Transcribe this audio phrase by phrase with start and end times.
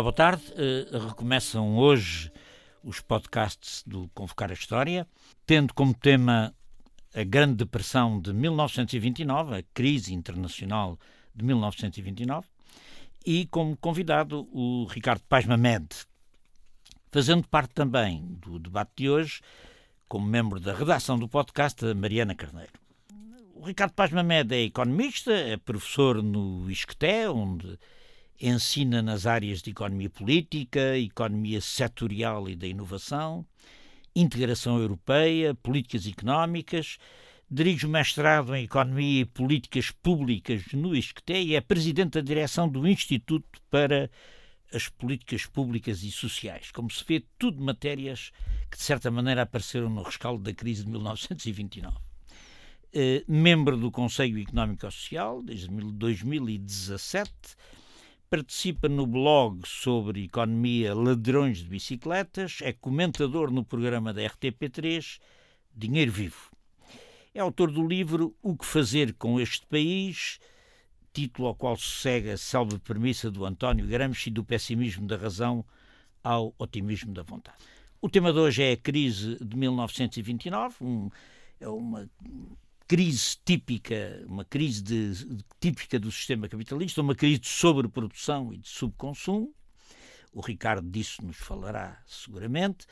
[0.00, 0.42] Olá, boa tarde.
[0.52, 2.32] Uh, recomeçam hoje
[2.82, 5.06] os podcasts do Convocar a História,
[5.44, 6.54] tendo como tema
[7.14, 10.98] a Grande Depressão de 1929, a crise internacional
[11.34, 12.48] de 1929,
[13.26, 15.88] e como convidado o Ricardo Paz Mamed,
[17.12, 19.42] fazendo parte também do debate de hoje,
[20.08, 22.72] como membro da redação do podcast, a Mariana Carneiro.
[23.54, 27.78] O Ricardo Paz Mamed é economista, é professor no ISCTE, onde
[28.40, 33.44] ensina nas áreas de economia política, economia setorial e da inovação,
[34.16, 36.98] integração europeia, políticas económicas,
[37.50, 42.68] dirige o mestrado em Economia e Políticas Públicas no ISCTE e é presidente da direção
[42.68, 44.08] do Instituto para
[44.72, 46.70] as Políticas Públicas e Sociais.
[46.70, 48.30] Como se vê, tudo matérias
[48.70, 51.96] que, de certa maneira, apareceram no rescaldo da crise de 1929.
[52.92, 57.32] Eh, membro do Conselho Económico e Social desde 2017,
[58.30, 65.18] participa no blog sobre economia Ladrões de Bicicletas, é comentador no programa da RTP3
[65.74, 66.48] Dinheiro Vivo.
[67.34, 70.38] É autor do livro O que Fazer com Este País,
[71.12, 75.64] título ao qual se segue a célebre premissa do António Gramsci do pessimismo da razão
[76.22, 77.58] ao otimismo da vontade.
[78.00, 81.10] O tema de hoje é a crise de 1929, um,
[81.58, 82.08] é uma
[82.90, 88.68] crise típica, uma crise de, típica do sistema capitalista, uma crise de sobreprodução e de
[88.68, 89.54] subconsumo.
[90.32, 92.88] O Ricardo disso nos falará seguramente,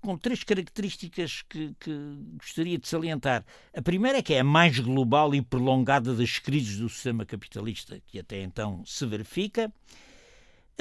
[0.00, 1.90] com três características que, que,
[2.38, 3.44] gostaria de salientar.
[3.76, 8.00] A primeira é que é a mais global e prolongada das crises do sistema capitalista
[8.06, 9.72] que até então se verifica.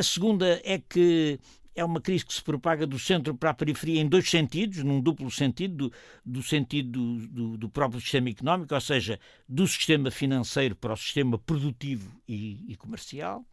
[0.01, 1.39] A segunda é que
[1.75, 4.99] é uma crise que se propaga do centro para a periferia em dois sentidos, num
[4.99, 5.93] duplo sentido, do,
[6.25, 10.97] do sentido do, do, do, próprio sistema económico, ou seja, do sistema financeiro para o
[10.97, 13.45] sistema produtivo e, e comercial,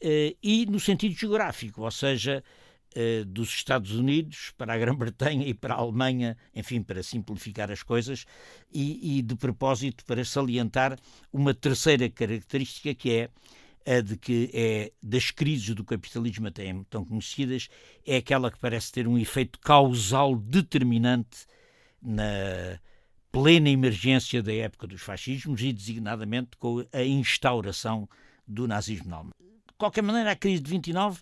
[0.00, 2.42] eh, e no sentido geográfico, ou seja,
[2.92, 7.84] eh, dos Estados Unidos para a Grã-Bretanha e para a Alemanha, enfim, para simplificar as
[7.84, 8.26] coisas,
[8.72, 10.98] e, e de propósito para salientar
[11.32, 13.30] uma terceira característica que é
[13.86, 17.68] a de que é das crises do capitalismo até tão conhecidas,
[18.06, 21.46] é aquela que parece ter um efeito causal determinante
[22.02, 22.78] na
[23.30, 28.08] plena emergência da época dos fascismos e designadamente com a instauração
[28.46, 29.34] do nazismo na Alemanha.
[29.40, 31.20] De qualquer maneira, a crise de 29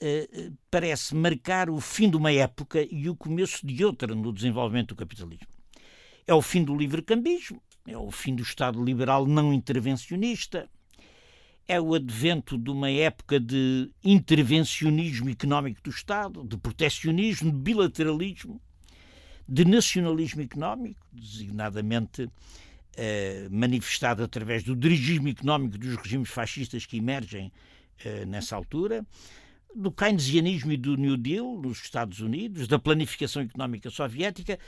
[0.00, 4.32] eh, eh, parece marcar o fim de uma época e o começo de outra no
[4.32, 5.46] desenvolvimento do capitalismo.
[6.26, 10.66] É o fim do livre-cambismo, é o fim do Estado liberal não intervencionista,
[11.70, 18.60] é o advento de uma época de intervencionismo económico do Estado, de protecionismo, de bilateralismo,
[19.48, 22.28] de nacionalismo económico, designadamente
[22.96, 27.52] eh, manifestado através do dirigismo económico dos regimes fascistas que emergem
[28.04, 29.06] eh, nessa altura,
[29.72, 34.58] do keynesianismo e do New Deal nos Estados Unidos, da planificação económica soviética,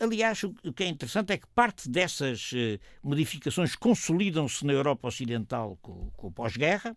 [0.00, 5.78] Aliás, o que é interessante é que parte dessas eh, modificações consolidam-se na Europa Ocidental
[5.80, 6.96] com, com o pós-guerra,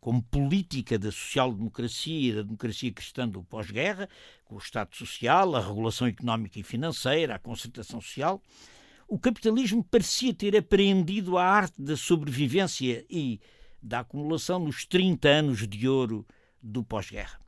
[0.00, 4.08] como política da social-democracia e da democracia cristã do pós-guerra,
[4.44, 8.42] com o Estado Social, a regulação económica e financeira, a concertação social.
[9.06, 13.40] O capitalismo parecia ter apreendido a arte da sobrevivência e
[13.82, 16.26] da acumulação nos 30 anos de ouro
[16.62, 17.38] do pós-guerra.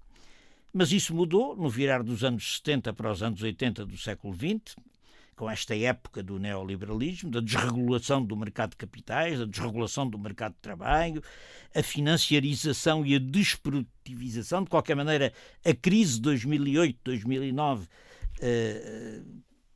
[0.73, 4.77] Mas isso mudou no virar dos anos 70 para os anos 80 do século XX,
[5.37, 10.53] com esta época do neoliberalismo, da desregulação do mercado de capitais, da desregulação do mercado
[10.53, 11.23] de trabalho,
[11.75, 14.65] a financiarização e a desprodutivização.
[14.65, 15.33] De qualquer maneira,
[15.65, 17.89] a crise de 2008-2009
[18.41, 19.21] eh,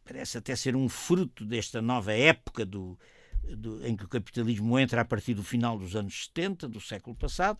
[0.05, 2.99] parece até ser um fruto desta nova época do,
[3.43, 7.15] do, em que o capitalismo entra a partir do final dos anos 70, do século
[7.15, 7.59] passado.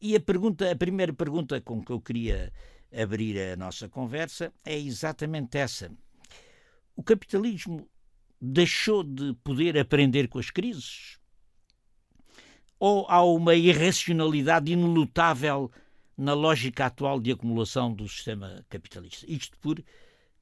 [0.00, 2.52] E a pergunta, a primeira pergunta com que eu queria
[2.96, 5.90] abrir a nossa conversa é exatamente essa.
[6.94, 7.88] O capitalismo
[8.40, 11.18] deixou de poder aprender com as crises?
[12.78, 15.70] Ou há uma irracionalidade inelutável
[16.16, 19.26] na lógica atual de acumulação do sistema capitalista?
[19.28, 19.82] Isto por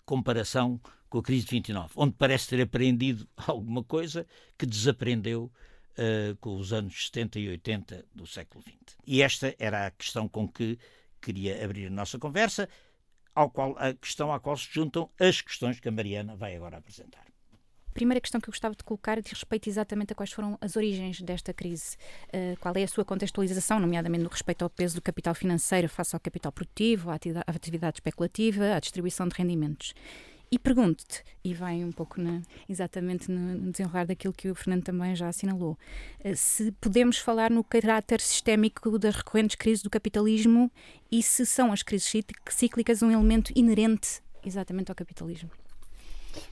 [0.04, 4.26] comparação com a crise de 29, onde parece ter aprendido alguma coisa
[4.58, 5.50] que desaprendeu
[5.98, 8.96] uh, com os anos 70 e 80 do século XX.
[9.06, 10.78] E esta era a questão com que
[11.20, 12.68] queria abrir a nossa conversa,
[13.34, 16.78] ao qual, a questão à qual se juntam as questões que a Mariana vai agora
[16.78, 17.26] apresentar.
[17.88, 20.76] A primeira questão que eu gostava de colocar diz respeito exatamente a quais foram as
[20.76, 21.96] origens desta crise.
[22.28, 26.14] Uh, qual é a sua contextualização, nomeadamente no respeito ao peso do capital financeiro face
[26.14, 27.14] ao capital produtivo, à
[27.46, 29.94] atividade especulativa, à distribuição de rendimentos.
[30.50, 35.14] E pergunto-te, e vai um pouco na, exatamente no desenrolar daquilo que o Fernando também
[35.16, 35.76] já assinalou,
[36.20, 40.70] eh, se podemos falar no caráter sistémico das recorrentes crises do capitalismo
[41.10, 42.12] e se são as crises
[42.48, 45.50] cíclicas um elemento inerente exatamente ao capitalismo.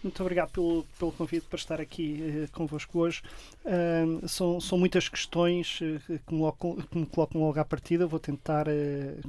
[0.03, 3.23] Muito obrigado pelo, pelo convite para estar aqui uh, convosco hoje.
[3.65, 8.07] Uh, são, são muitas questões uh, que, me colocam, que me colocam logo à partida.
[8.07, 8.67] Vou tentar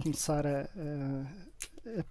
[0.02, 0.68] começar a,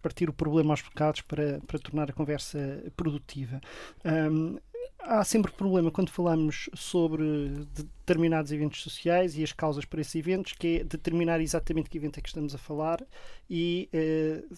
[0.03, 3.61] partir o problema aos bocados para, para tornar a conversa produtiva.
[4.05, 4.59] Um,
[5.01, 10.53] há sempre problema quando falamos sobre determinados eventos sociais e as causas para esses eventos,
[10.53, 13.05] que é determinar exatamente que evento é que estamos a falar
[13.49, 14.57] e uh,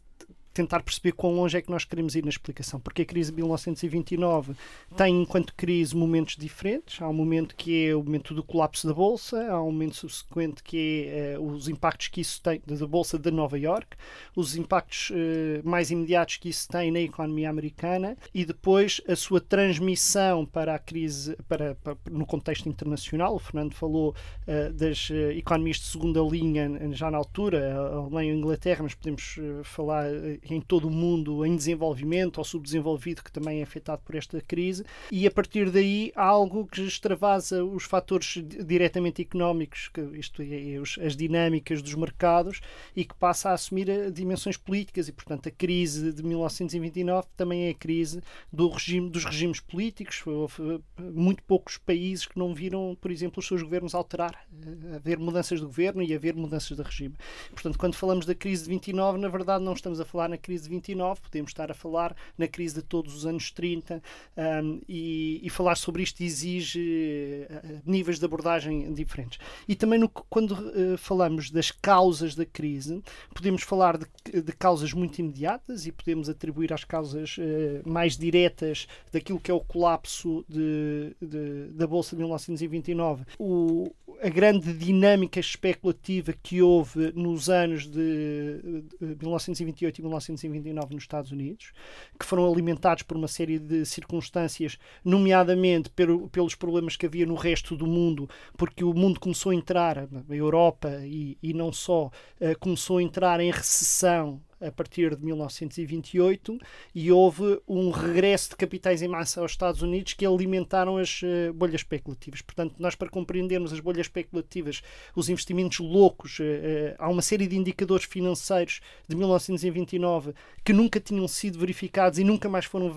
[0.56, 3.36] tentar perceber quão longe é que nós queremos ir na explicação, porque a crise de
[3.36, 4.54] 1929
[4.96, 7.00] tem, enquanto crise, momentos diferentes.
[7.02, 10.62] Há um momento que é o momento do colapso da Bolsa, há um momento subsequente
[10.62, 13.98] que é uh, os impactos que isso tem da Bolsa de Nova York,
[14.34, 19.42] os impactos uh, mais imediatos que isso tem na economia americana e depois a sua
[19.42, 23.34] transmissão para a crise, para, para no contexto internacional.
[23.34, 24.14] O Fernando falou
[24.48, 28.94] uh, das economias de segunda linha já na altura, a Alemanha e a Inglaterra, mas
[28.94, 30.06] podemos falar
[30.54, 34.84] em todo o mundo em desenvolvimento ou subdesenvolvido que também é afetado por esta crise
[35.10, 41.04] e a partir daí há algo que extravasa os fatores diretamente económicos, que isto é,
[41.04, 42.60] as dinâmicas dos mercados
[42.94, 47.66] e que passa a assumir eh, dimensões políticas e portanto a crise de 1929 também
[47.66, 48.22] é a crise
[48.52, 50.22] do regime, dos regimes políticos.
[50.26, 54.96] Houve eh, muito poucos países que não viram, por exemplo, os seus governos alterar, eh,
[54.96, 57.14] haver mudanças de governo e haver mudanças de regime.
[57.50, 60.64] Portanto, quando falamos da crise de 29, na verdade não estamos a falar na crise
[60.64, 64.02] de 29, podemos estar a falar na crise de todos os anos 30
[64.36, 69.38] um, e, e, falar sobre isto exige uh, níveis de abordagem diferentes.
[69.66, 73.02] E também no, quando uh, falamos das causas da crise,
[73.34, 78.86] podemos falar de, de, causas muito imediatas e podemos atribuir às causas uh, mais diretas
[79.10, 83.90] daquilo que é o colapso de, de, da Bolsa de 1929, o,
[84.22, 91.04] a grande dinâmica especulativa que houve nos anos de, de 1928 e 1929 1929 nos
[91.04, 91.72] Estados Unidos,
[92.18, 97.34] que foram alimentados por uma série de circunstâncias, nomeadamente pelo, pelos problemas que havia no
[97.34, 102.06] resto do mundo, porque o mundo começou a entrar, a Europa e, e não só,
[102.06, 106.58] uh, começou a entrar em recessão a partir de 1928
[106.94, 111.52] e houve um regresso de capitais em massa aos Estados Unidos que alimentaram as uh,
[111.52, 112.40] bolhas especulativas.
[112.40, 114.82] Portanto, nós para compreendermos as bolhas especulativas,
[115.14, 120.98] os investimentos loucos, uh, uh, há uma série de indicadores financeiros de 1929 que nunca
[121.00, 122.94] tinham sido verificados e nunca mais foram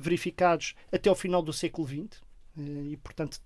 [0.00, 2.22] verificados até ao final do século XX.
[2.56, 3.40] E, portanto,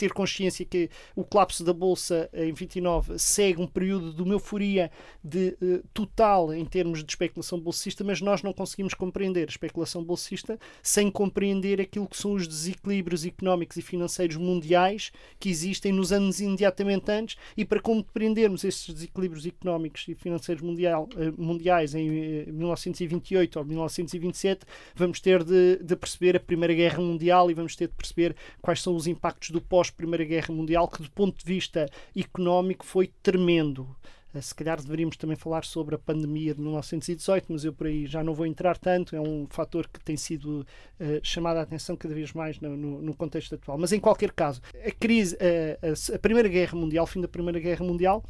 [0.00, 4.90] ter consciência que o colapso da Bolsa em 29 segue um período de uma euforia
[5.22, 10.02] de, uh, total em termos de especulação bolsista, mas nós não conseguimos compreender a especulação
[10.02, 16.12] bolsista sem compreender aquilo que são os desequilíbrios económicos e financeiros mundiais que existem nos
[16.12, 22.08] anos imediatamente antes e para compreendermos esses desequilíbrios económicos e financeiros mundial, uh, mundiais em
[22.08, 24.64] uh, 1928 ou 1927,
[24.94, 28.80] vamos ter de, de perceber a Primeira Guerra Mundial e vamos ter de perceber quais
[28.80, 33.10] são os impactos do pós pós-Primeira Guerra Mundial, que do ponto de vista económico foi
[33.22, 33.96] tremendo.
[34.34, 38.06] Eh, se calhar deveríamos também falar sobre a pandemia de 1918, mas eu por aí
[38.06, 39.16] já não vou entrar tanto.
[39.16, 40.60] É um fator que tem sido
[41.00, 43.76] uh, chamado a atenção cada vez mais no, no, no, contexto atual.
[43.78, 47.58] Mas em qualquer caso, a crise, uh, a, a Primeira Guerra Mundial, fim da Primeira
[47.58, 48.24] Guerra Mundial,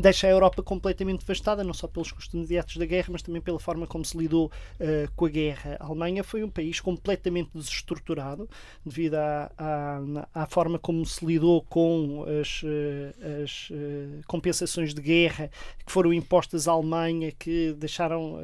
[0.00, 3.58] deixa a Europa completamente devastada, não só pelos custos imediatos da guerra, mas também pela
[3.58, 5.76] forma como se lidou uh, com a guerra.
[5.80, 8.48] A Alemanha foi um país completamente desestruturado
[8.84, 15.00] devido à, à, à forma como se lidou com as, uh, as uh, compensações de
[15.00, 15.50] guerra
[15.84, 18.38] que foram impostas à Alemanha, que deixaram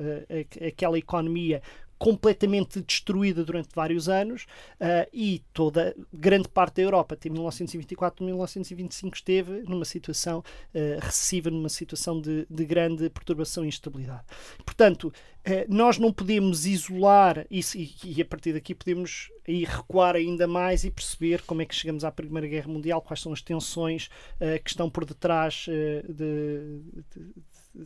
[0.67, 1.63] aquela economia
[2.03, 4.43] completamente destruída durante vários anos
[4.81, 11.49] uh, e toda grande parte da Europa, até 1924, 1925, esteve numa situação uh, recessiva,
[11.49, 14.25] numa situação de, de grande perturbação e instabilidade.
[14.67, 15.13] Portanto,
[15.47, 20.49] uh, nós não podemos isolar isso e, e, a partir daqui podemos aí recuar ainda
[20.49, 24.09] mais e perceber como é que chegamos à Primeira Guerra Mundial, quais são as tensões
[24.65, 27.25] que estão por detrás de, de,
[27.77, 27.85] de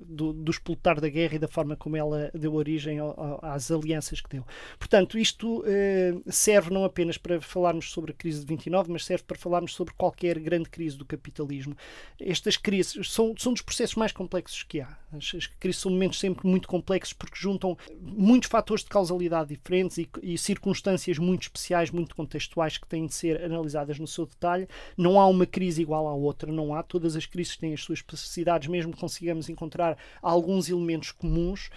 [0.00, 4.20] do, do explotar da guerra e da forma como ela deu origem ao, às alianças
[4.20, 4.44] que deu.
[4.78, 9.24] Portanto, isto eh, serve não apenas para falarmos sobre a crise de 29, mas serve
[9.24, 11.76] para falarmos sobre qualquer grande crise do capitalismo.
[12.20, 14.96] Estas crises são, são dos processos mais complexos que há.
[15.12, 19.98] As, as crises são momentos sempre muito complexos porque juntam muitos fatores de causalidade diferentes
[19.98, 24.68] e, e circunstâncias muito especiais, muito contextuais que têm de ser analisadas no seu detalhe.
[24.96, 26.82] Não há uma crise igual à outra, não há.
[26.82, 31.70] Todas as crises têm as suas especificidades, mesmo que consigamos encontrar encontrar alguns elementos comuns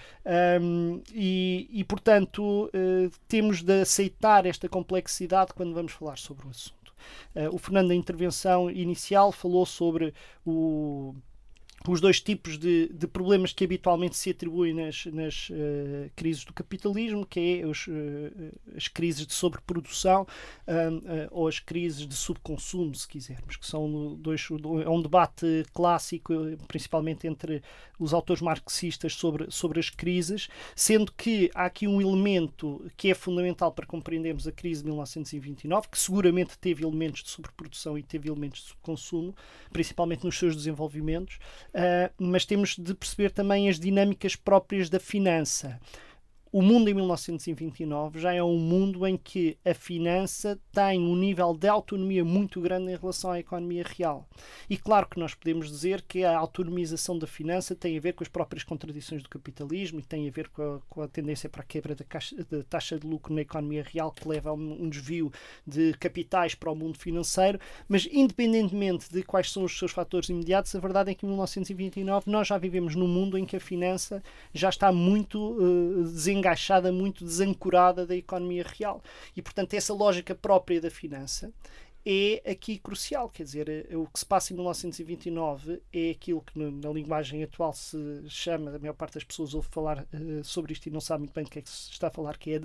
[0.62, 6.50] um, e, e, portanto, uh, temos de aceitar esta complexidade quando vamos falar sobre o
[6.50, 6.94] assunto.
[7.36, 10.14] Uh, o Fernando, na intervenção inicial, falou sobre
[10.46, 11.14] o
[11.88, 16.54] os dois tipos de, de, problemas que habitualmente se atribuem nas, nas uh, crises do
[16.54, 17.92] capitalismo, que é os, uh,
[18.76, 24.48] as crises de sobreprodução uh, ou as crises de subconsumo, se quisermos, que são dois,
[24.86, 26.34] é um debate clássico,
[26.68, 27.62] principalmente entre
[27.98, 33.14] os autores marxistas sobre, sobre as crises, sendo que há aqui um elemento que é
[33.14, 38.30] fundamental para compreendermos a crise de 1929, que seguramente teve elementos de sobreprodução e teve
[38.30, 39.36] elementos de subconsumo,
[39.72, 41.40] principalmente nos seus desenvolvimentos,
[42.18, 45.80] mas temos de perceber também as dinâmicas próprias da finança
[46.52, 51.54] o mundo em 1929 já é um mundo em que a finança tem um nível
[51.54, 54.28] de autonomia muito grande em relação à economia real.
[54.70, 58.24] E claro que nós podemos dizer que a autonomização da finança tem a ver com
[58.24, 61.62] as próprias contradições do capitalismo e tem a ver com a, com a tendência para
[61.62, 64.84] a quebra da, caixa, da, taxa de lucro na economia real que leva a um,
[64.84, 65.32] um desvio
[65.68, 70.74] de capitais para o mundo financeiro, mas independentemente de quais são os seus fatores imediatos,
[70.74, 74.24] a verdade é que em 1929 nós já vivemos num mundo em que a finança
[74.54, 76.04] já está muito uh,
[76.40, 79.02] desengaixada, muito desancorada da economia real.
[79.36, 81.52] E, portanto, essa lógica própria da finança
[82.06, 83.30] é aqui crucial.
[83.30, 87.74] Quer dizer, eh, o que se passa em 1929 é aquilo que na linguagem atual
[87.74, 91.20] se chama, a maior parte das pessoas ouve falar uh, sobre isto e não sabe
[91.20, 92.58] muito bem do que é que se está a falar, que é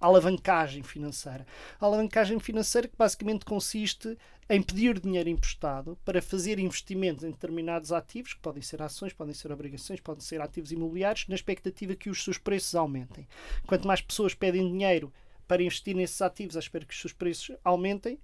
[0.00, 1.46] a alavancagem financeira.
[1.80, 4.16] A alavancagem financeira que basicamente consiste
[4.48, 9.32] em pedir dinheiro emprestado para fazer investimentos em determinados ativos, que podem ser ações, podem
[9.32, 13.28] ser obrigações, podem ser ativos imobiliários, na expectativa que os seus preços aumentem.
[13.66, 15.12] Quanto mais pessoas pedem dinheiro
[15.46, 18.18] para investir nesses ativos à espera que os seus preços aumentem,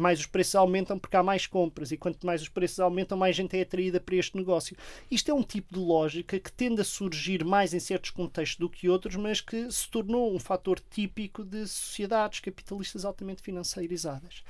[0.00, 3.34] mais os preços aumentam porque há mais compras e quanto mais os preços aumentam, mais
[3.34, 4.76] gente é atraída para este negócio.
[5.10, 8.68] Isto é um tipo de lógica que tende a surgir mais em certos contextos do
[8.68, 14.42] que outros, mas que se tornou um fator típico de sociedades capitalistas altamente financeirizadas.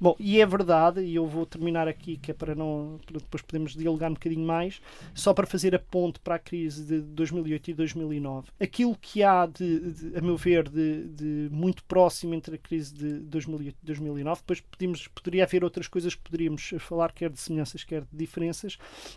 [0.00, 3.42] Bom, e é verdade, e eu vou terminar aqui, que é para não para depois
[3.42, 4.80] podemos dialogar um bocadinho mais,
[5.14, 8.48] só para fazer a ponte para a crise de 2008 e 2009.
[8.60, 12.94] Aquilo que há, de, de a meu ver, de, de, muito próximo entre a crise
[12.94, 17.30] de 2008 e 2009, depois podemos podíamos, poderia haver outras coisas que poderíamos falar, quer
[17.30, 18.74] de semelhanças, quer de diferenças,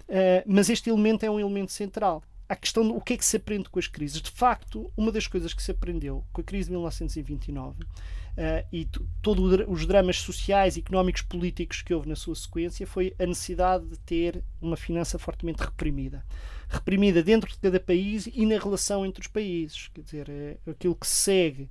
[0.08, 2.24] uh, mas este elemento é um elemento central.
[2.48, 4.20] A questão do que é que se aprende com as crises.
[4.20, 7.86] De facto, uma das coisas que se aprendeu com a crise de 1929
[8.30, 8.88] Uh, e
[9.22, 14.00] todos os dramas sociais, económicos, políticos que houve na sua sequência foi a necessidade de
[14.00, 16.24] ter uma finança fortemente reprimida
[16.70, 19.90] reprimida dentro de cada país e na relação entre os países.
[19.94, 21.68] Quer dizer, é aquilo que segue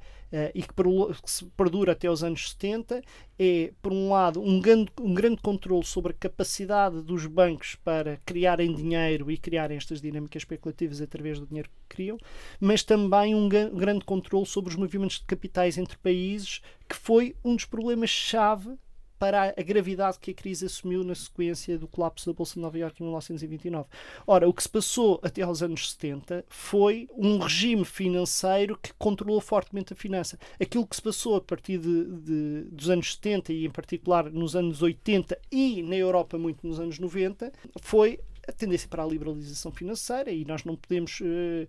[0.55, 0.75] e que,
[1.23, 3.03] que, se perdura até os anos 70
[3.39, 8.19] é, por um lado, um grande, um grande controle sobre a capacidade dos bancos para
[8.27, 12.19] criarem dinheiro e criarem estas dinâmicas especulativas através do dinheiro que criam,
[12.61, 17.55] mas também um grande controle sobre os movimentos de capitais entre países, que foi um
[17.55, 18.77] dos problemas-chave
[19.19, 22.79] para a gravidade que a crise assumiu na sequência do colapso da Bolsa de Nova
[22.79, 23.89] Iorque em 1929.
[24.27, 29.41] Ora, o que se passou até aos anos 70 foi um regime financeiro que controlou
[29.41, 30.39] fortemente a finança.
[30.61, 34.55] Aquilo que se passou a partir de, de, dos anos 70 e, em particular, nos
[34.55, 39.71] anos 80 e na Europa muito nos anos 90 foi a tendência para a liberalização
[39.71, 41.69] financeira e nós não podemos uh,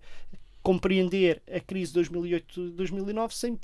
[0.62, 3.56] compreender a crise de 2008-2009 sem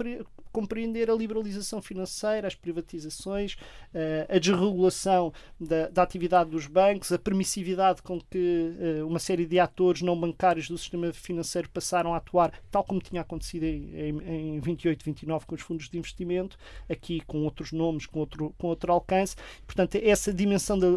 [0.57, 3.59] compreender a liberalização financeira, as privatizações,
[3.93, 9.45] eh, a desregulação da, da atividade dos bancos, a permissividade com que eh, uma série
[9.45, 14.57] de atores não bancários do sistema financeiro passaram a atuar, tal como tinha acontecido em,
[14.57, 16.57] em 28, 29 com os fundos de investimento,
[16.89, 19.37] aqui com outros nomes, com outro, com outro alcance.
[19.67, 20.91] Portanto, essa dimensão da eh,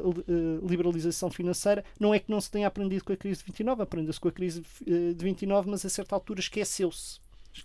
[0.64, 4.22] liberalização financeira não é que não se tenha aprendido com a crise de 29, aprendeu-se
[4.22, 7.20] com a crise de 29, mas a certa altura esqueceu-se.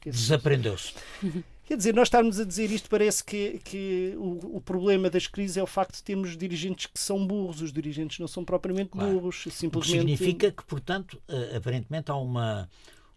[0.05, 0.95] Desaprendeu-se.
[1.67, 5.57] Quer dizer, nós estarmos a dizer isto parece que, que o, o, problema das crises
[5.57, 7.63] é o facto de termos dirigentes que são burros.
[7.63, 9.13] Os dirigentes não são propriamente claro.
[9.13, 9.47] burros.
[9.51, 9.77] Simplesmente...
[9.77, 12.69] O que significa que, portanto, eh, aparentemente há uma,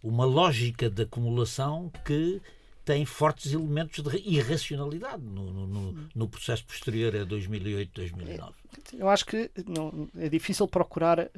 [0.01, 2.41] uma lógica de acumulação que
[2.88, 8.53] tem fortes elementos de irracionalidade no, no, no processo posterior a 2008, 2009.
[8.98, 11.29] Eu acho que não, é difícil procurar uh,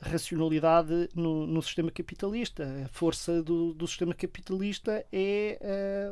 [0.00, 2.62] racionalidade no, no, sistema capitalista.
[2.84, 5.58] A força do, do sistema capitalista é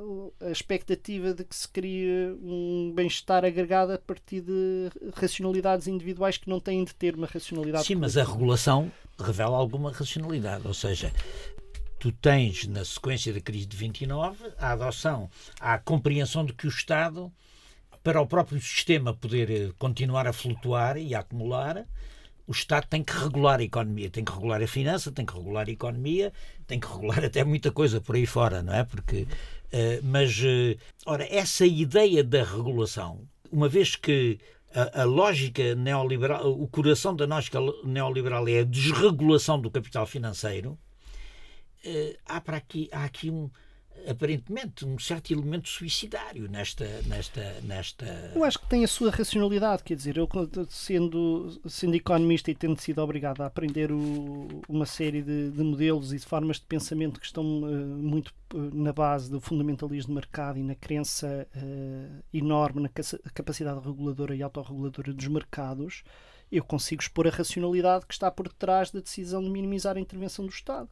[0.02, 6.36] uh, a expectativa de que se crie um bem-estar agregado a partir de racionalidades individuais
[6.36, 7.86] que não têm de ter uma racionalidade.
[7.86, 11.12] Sim, mas a regulação revela alguma racionalidade, ou seja,
[12.00, 15.30] tu tens, na sequência da crise de 29, a adoção,
[15.60, 17.30] a compreensão de que o Estado,
[18.02, 21.86] para o próprio sistema poder eh, continuar a flutuar e a acumular,
[22.46, 25.68] o Estado tem que regular a economia, tem que regular a finança, tem que regular
[25.68, 26.32] a economia,
[26.66, 28.82] tem que regular até muita coisa por aí fora, não é?
[28.82, 33.20] Porque, uh, mas, uh, ora, essa ideia da regulação,
[33.52, 34.40] uma vez que
[34.74, 40.78] a, a, lógica neoliberal, o coração da lógica neoliberal é a desregulação do capital financeiro,
[42.26, 43.50] há, para aqui, há aqui um,
[44.08, 48.32] aparentemente um certo elemento suicidário nesta, nesta, nesta.
[48.34, 50.28] Eu acho que tem a sua racionalidade, quer dizer, eu
[50.68, 56.12] sendo, sendo economista e tendo sido obrigado a aprender o, uma série de, de, modelos
[56.12, 60.14] e de formas de pensamento que estão uh, muito uh, na base do fundamentalismo de
[60.14, 62.88] mercado e na crença uh, enorme na
[63.34, 66.02] capacidade reguladora e autorreguladora dos mercados,
[66.50, 70.44] eu consigo expor a racionalidade que está por detrás da decisão de minimizar a intervenção
[70.44, 70.88] do Estado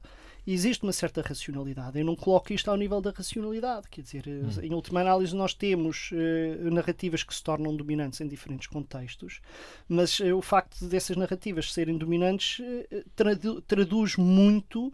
[0.52, 1.98] existe uma certa racionalidade.
[1.98, 4.48] Eu não coloco isto ao nível da racionalidade, quer dizer, hum.
[4.62, 9.40] em última análise nós temos uh, narrativas que se tornam dominantes em diferentes contextos,
[9.88, 14.92] mas uh, o facto dessas narrativas serem dominantes uh, tradu traduz muito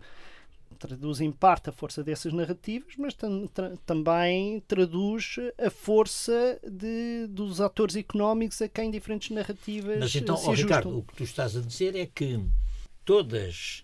[0.74, 7.28] traduz em parte a força dessas narrativas, mas tam tra também traduz a força de,
[7.28, 10.00] dos atores económicos a quem diferentes narrativas.
[10.00, 12.40] Mas então, se oh, Ricardo, o que tu estás a dizer é que
[13.04, 13.83] todas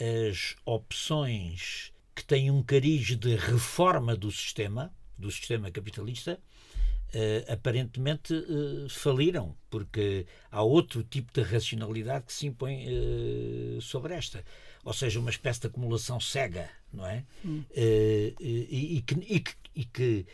[0.00, 6.40] as opções que têm um cariz de reforma do sistema, do sistema capitalista,
[7.14, 14.14] uh, aparentemente uh, faliram, porque há outro tipo de racionalidade que se impõe uh, sobre
[14.14, 14.44] esta.
[14.84, 17.24] Ou seja, uma espécie de acumulação cega, não é?
[17.44, 17.62] Hum.
[17.74, 20.26] E, e, que, e, que, e, que,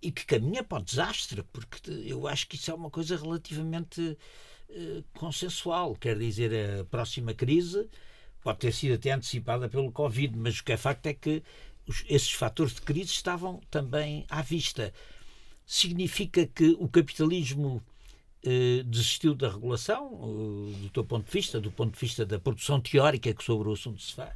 [0.00, 4.16] e que caminha para o desastre, porque eu acho que isso é uma coisa relativamente
[5.14, 5.96] consensual.
[5.96, 7.88] Quer dizer, a próxima crise
[8.42, 11.42] pode ter sido até antecipada pelo Covid, mas o que é facto é que
[11.86, 14.92] os, esses fatores de crise estavam também à vista.
[15.66, 17.82] Significa que o capitalismo
[18.42, 22.38] eh, desistiu da regulação, eh, do teu ponto de vista, do ponto de vista da
[22.38, 24.34] produção teórica que sobre o assunto se faz?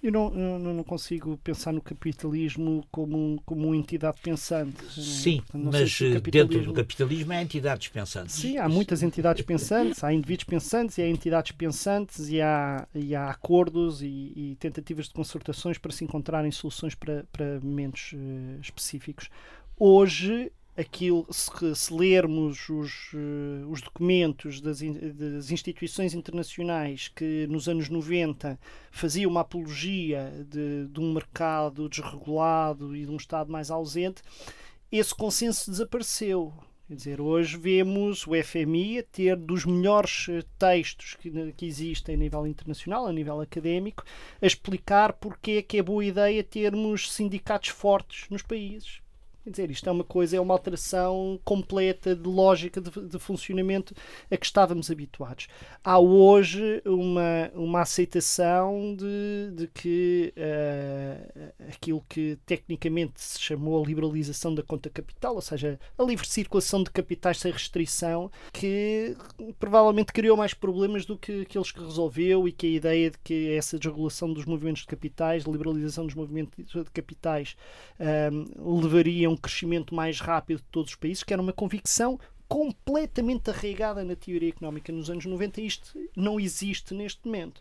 [0.00, 4.84] Eu não, eu não consigo pensar no capitalismo como, como uma entidade pensante.
[4.92, 6.48] Sim, Portanto, mas capitalismo...
[6.48, 8.36] dentro do capitalismo há entidades pensantes.
[8.36, 13.12] Sim, há muitas entidades pensantes, há indivíduos pensantes e há entidades pensantes e há, e
[13.12, 18.60] há acordos e, e tentativas de consultações para se encontrarem soluções para, para momentos uh,
[18.60, 19.28] específicos.
[19.76, 27.68] Hoje aquilo, se, se lermos os, uh, os documentos das, das, instituições internacionais que nos
[27.68, 28.58] anos 90
[28.92, 34.22] faziam uma apologia de, de, um mercado desregulado e de um Estado mais ausente,
[34.90, 36.54] esse consenso desapareceu.
[36.86, 42.14] Quer dizer, hoje vemos o FMI a ter dos melhores eh, textos que, que existem
[42.14, 44.04] a nível internacional, a nível académico,
[44.40, 49.02] a explicar porque é que é boa ideia termos sindicatos fortes nos países
[49.48, 53.94] Quer dizer, isto é uma coisa, é uma alteração completa de lógica de, de funcionamento
[54.30, 55.48] a que estávamos habituados.
[55.82, 63.86] Há hoje uma, uma aceitação de, de que uh, aquilo que tecnicamente se chamou a
[63.86, 69.16] liberalização da conta capital, ou seja, a livre circulação de capitais sem restrição, que
[69.58, 73.54] provavelmente criou mais problemas do que aqueles que resolveu e que a ideia de que
[73.54, 77.56] essa desregulação dos movimentos de capitais, liberalização dos movimentos de capitais,
[77.98, 78.28] eh,
[78.60, 84.02] levaria um crescimento mais rápido de todos os países, que era uma convicção completamente arraigada
[84.02, 87.60] na teoria económica nos anos 90 isto não existe neste momento.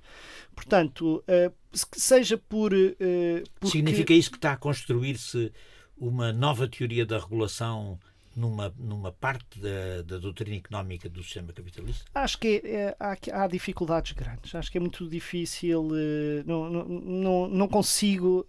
[0.56, 2.74] Portanto, uh, seja por.
[2.74, 3.78] Uh, porque...
[3.78, 5.52] Significa isso que está a construir-se
[5.98, 8.00] uma nova teoria da regulação
[8.34, 12.06] numa, numa parte da, da doutrina económica do sistema capitalista?
[12.16, 14.56] Acho que é, há, há, dificuldades grandes.
[14.56, 15.82] Acho que é muito difícil.
[15.82, 18.48] Uh, não, não, não, não consigo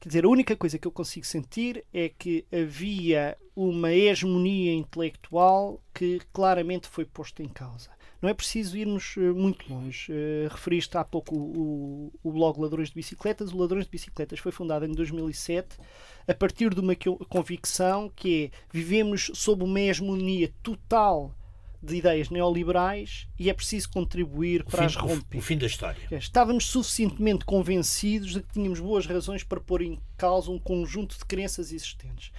[0.00, 5.82] Quer dizer, a única coisa que eu consigo sentir é que havia uma hegemonia intelectual
[5.92, 7.90] que claramente foi posta em causa.
[8.20, 10.12] Não é preciso irmos uh, muito longe.
[10.12, 13.52] Uh, referiste há pouco o, o, o, blog Ladrões de Bicicletas.
[13.52, 15.78] O Ladrões de Bicicletas foi fundado em 2007
[16.26, 16.94] a partir de uma
[17.28, 21.34] convicção que é vivemos sob uma hegemonia total
[21.82, 25.38] de ideias neoliberais e é preciso contribuir para fim, as romper.
[25.38, 26.00] O fim da história.
[26.10, 31.24] Estávamos suficientemente convencidos de que tínhamos boas razões para pôr em causa um conjunto de
[31.24, 32.32] crenças existentes.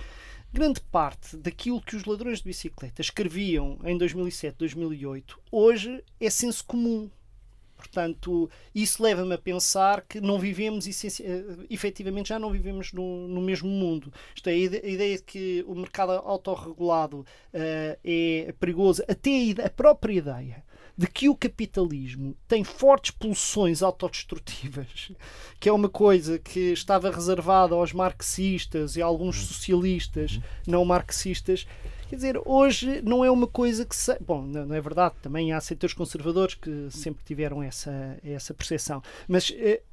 [0.51, 6.65] Grande parte daquilo que os ladrões de bicicleta escreviam em 2007, 2008, hoje é senso
[6.65, 7.09] comum.
[7.79, 13.39] Portanto, isso leva-me a pensar que não vivemos, eh, efetivamente, já não vivemos no, no
[13.39, 14.11] mesmo mundo.
[14.35, 19.29] Isto é, a ideia de que o mercado autorregulado uh, é perigoso, até
[19.63, 20.63] a, própria ideia
[20.97, 25.13] de que o capitalismo tem fortes pulsões autodestrutivas,
[25.57, 29.47] que é uma coisa que estava reservada aos marxistas e a alguns uhum.
[29.47, 30.41] socialistas uhum.
[30.67, 31.65] não marxistas,
[32.09, 34.17] Quer dizer, hoje não é uma coisa que se...
[34.19, 39.03] Bom, não é verdade, também há setores conservadores que sempre tiveram essa, essa percepção.
[39.27, 39.83] Mas eh,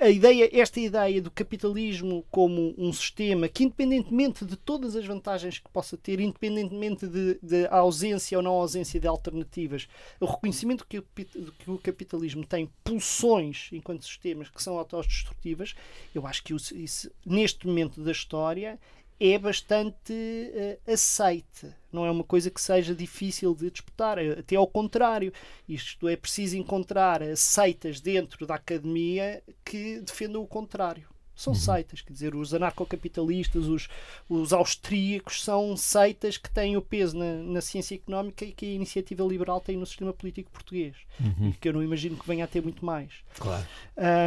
[0.00, 5.60] a ideia, esta ideia do capitalismo como um sistema que, independentemente de todas as vantagens
[5.60, 9.86] que possa ter, independentemente de, de ausência ou não ausência de alternativas,
[10.18, 15.76] o reconhecimento que o, que o capitalismo tem pulsões enquanto sistemas que são autodestrutivas,
[16.12, 18.76] eu acho que isso, neste momento da história
[19.20, 21.72] é bastante uh, aceite.
[21.92, 25.32] Não é uma coisa que seja difícil de disputar, é, até ao contrário.
[25.68, 31.09] Isto é preciso encontrar seitas dentro da academia que defendam o contrário
[31.40, 31.58] são uhum.
[31.58, 33.88] seitas, quer dizer, os anarcocapitalistas, os,
[34.28, 38.74] os austríacos são seitas que têm o peso na, na ciência económica e que a
[38.74, 41.52] iniciativa liberal tem no sistema político português, uhum.
[41.58, 43.10] que eu não imagino que venha a ter muito mais.
[43.38, 43.66] Claro.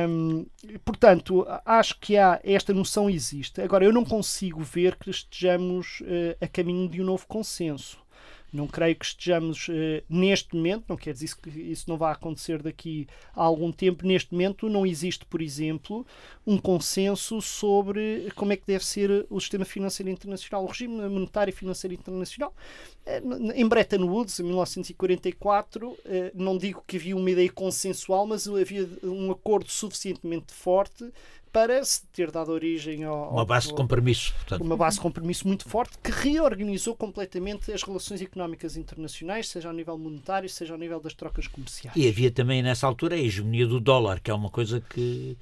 [0.10, 0.46] Um,
[0.84, 3.62] portanto, acho que há esta noção existe.
[3.62, 8.03] Agora, eu não consigo ver que estejamos uh, a caminho de um novo consenso.
[8.54, 12.62] Não creio que estejamos uh, neste momento, não quer dizer que isso não vá acontecer
[12.62, 16.06] daqui a algum tempo, neste momento não existe, por exemplo,
[16.46, 21.52] um consenso sobre como é que deve ser o sistema financeiro internacional, o regime monetário
[21.52, 22.54] e financeiro internacional.
[23.06, 28.26] Uh, em Bretton Woods, em 1944, uh, eh, não digo que havia uma ideia consensual,
[28.26, 31.12] mas havia um acordo suficientemente forte
[31.54, 34.62] para se ter dado origem ao, uma base de compromisso portanto.
[34.64, 39.74] uma base de compromisso muito forte que reorganizou completamente as relações económicas internacionais seja ao
[39.74, 43.68] nível monetário seja ao nível das trocas comerciais e havia também nessa altura a hegemonia
[43.68, 45.38] do dólar que é uma coisa que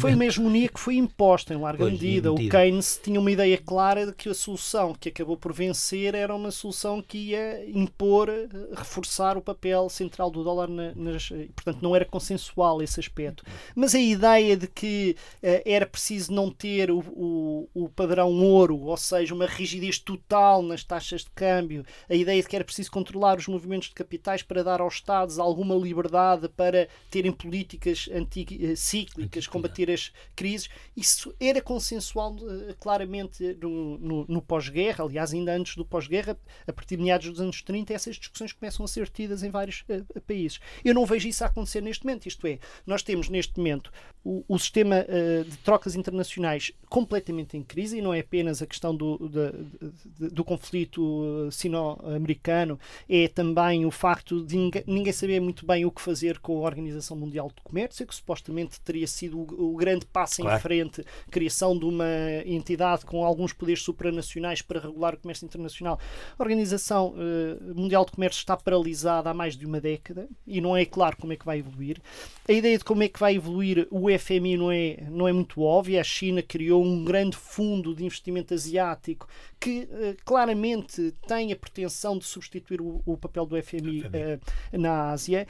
[0.00, 2.30] foi uma hegemonia que foi imposta em larga medida.
[2.30, 2.32] medida.
[2.32, 6.34] O Keynes tinha uma ideia clara de que a solução que acabou por vencer era
[6.34, 11.28] uma solução que ia impor, eh, reforçar o papel central do dólar nas.
[11.54, 13.44] Portanto, não era consensual esse aspecto.
[13.74, 18.80] Mas a ideia de que uh, era preciso não ter o, o, o, padrão ouro,
[18.80, 22.90] ou seja, uma rigidez total nas taxas de câmbio, a ideia de que era preciso
[22.90, 29.35] controlar os movimentos de capitais para dar aos Estados alguma liberdade para terem políticas anticíclicas
[29.36, 30.68] políticas, combater as crises.
[30.96, 36.72] Isso era consensual uh, claramente no, no, no pós-guerra, aliás, ainda antes do pós-guerra, a
[36.72, 40.20] partir de meados dos anos 30, essas discussões começam a ser tidas em vários uh,
[40.22, 40.60] países.
[40.84, 43.92] Eu não vejo isso a acontecer neste momento, isto é, nós temos neste momento
[44.24, 48.66] o, o sistema uh, de trocas internacionais completamente em crise, e não é apenas a
[48.66, 55.84] questão do, do, do conflito sino-americano, é também o facto de ninguém saber muito bem
[55.84, 59.72] o que fazer com a Organização Mundial do Comércio, que supostamente teria sido sido o,
[59.72, 60.56] o grande passo claro.
[60.56, 62.06] em frente, criação de uma
[62.44, 65.98] entidade com alguns poderes supranacionais para regular o comércio internacional.
[66.38, 70.76] A Organização uh, Mundial de Comércio está paralisada há mais de uma década e não
[70.76, 72.00] é claro como é que vai evoluir.
[72.48, 75.62] A ideia de como é que vai evoluir o FMI não é, não é muito
[75.62, 76.00] óbvia.
[76.00, 79.26] A China criou um grande fundo de investimento asiático
[79.58, 84.02] que uh, claramente tem a pretensão de substituir o, o papel do FMI.
[84.02, 84.06] Uh,
[84.72, 85.46] na Ásia.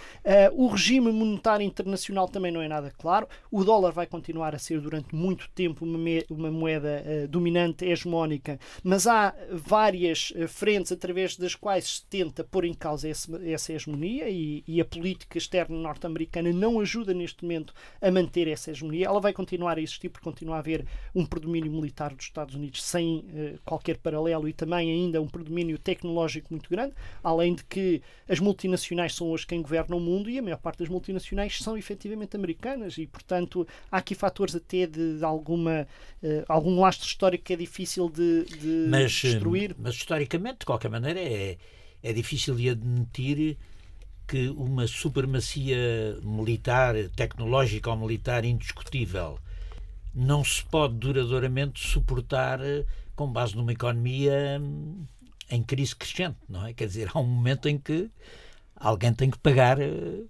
[0.53, 3.27] o regime monetário internacional também não é nada claro.
[3.51, 5.99] O dólar vai continuar a ser durante muito tempo uma,
[6.31, 12.45] uma moeda uh, dominante, hegemónica, mas há várias uh, frentes através das quais se tenta
[12.45, 17.43] pôr em causa esse, essa hegemonia e, e, a política externa norte-americana não ajuda neste
[17.45, 19.07] momento a manter essa hegemonia.
[19.07, 22.83] Ela vai continuar a existir porque continua a haver um predomínio militar dos Estados Unidos
[22.83, 23.59] sem uh,
[23.99, 29.29] paralelo e também ainda um predomínio tecnológico muito grande, além de que as multinacionais são
[29.29, 33.07] hoje quem governa o mundo e a maior parte das multinacionais são efetivamente americanas e,
[33.07, 35.87] portanto, há aqui fatores até de, de alguma,
[36.23, 39.75] uh, algum lastro histórico que é difícil de, de mas, destruir.
[39.79, 41.57] Mas, historicamente, de qualquer maneira, é,
[42.03, 43.57] é difícil de admitir
[44.27, 49.39] que uma supremacia militar, tecnológica ou militar indiscutível
[50.17, 52.85] não se pode duradouramente suportar eh,
[53.17, 55.05] com base numa economia hum,
[55.51, 56.73] em crise crescente, não é?
[56.73, 58.11] Quer dizer, há um momento em que
[58.77, 60.23] alguém tem que pagar eh,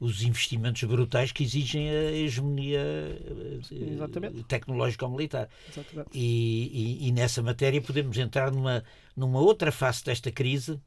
[0.00, 4.44] os investimentos brutais que exigem a hegemonia eh, Exatamente.
[4.44, 5.48] tecnológica ou militar.
[6.14, 8.84] E, e, e, nessa matéria podemos entrar numa,
[9.16, 10.80] numa outra face desta crise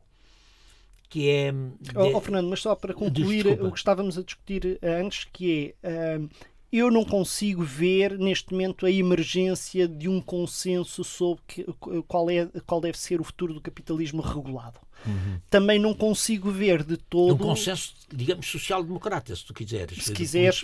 [1.12, 1.52] que é.
[1.52, 1.98] De...
[1.98, 3.68] Oh, oh, Fernando, mas só para concluir Desculpa.
[3.68, 6.18] o que estávamos a discutir antes, que é.
[6.18, 6.30] Uh,
[6.72, 11.64] eu não consigo ver neste momento a emergência de um consenso sobre que,
[12.08, 15.40] qual, é, qual deve ser o futuro do capitalismo regulado Uhum.
[15.50, 17.34] Também não consigo ver de todo.
[17.34, 20.04] Um consenso, digamos, social-democrata, se tu quiseres.
[20.04, 20.62] Se quiseres,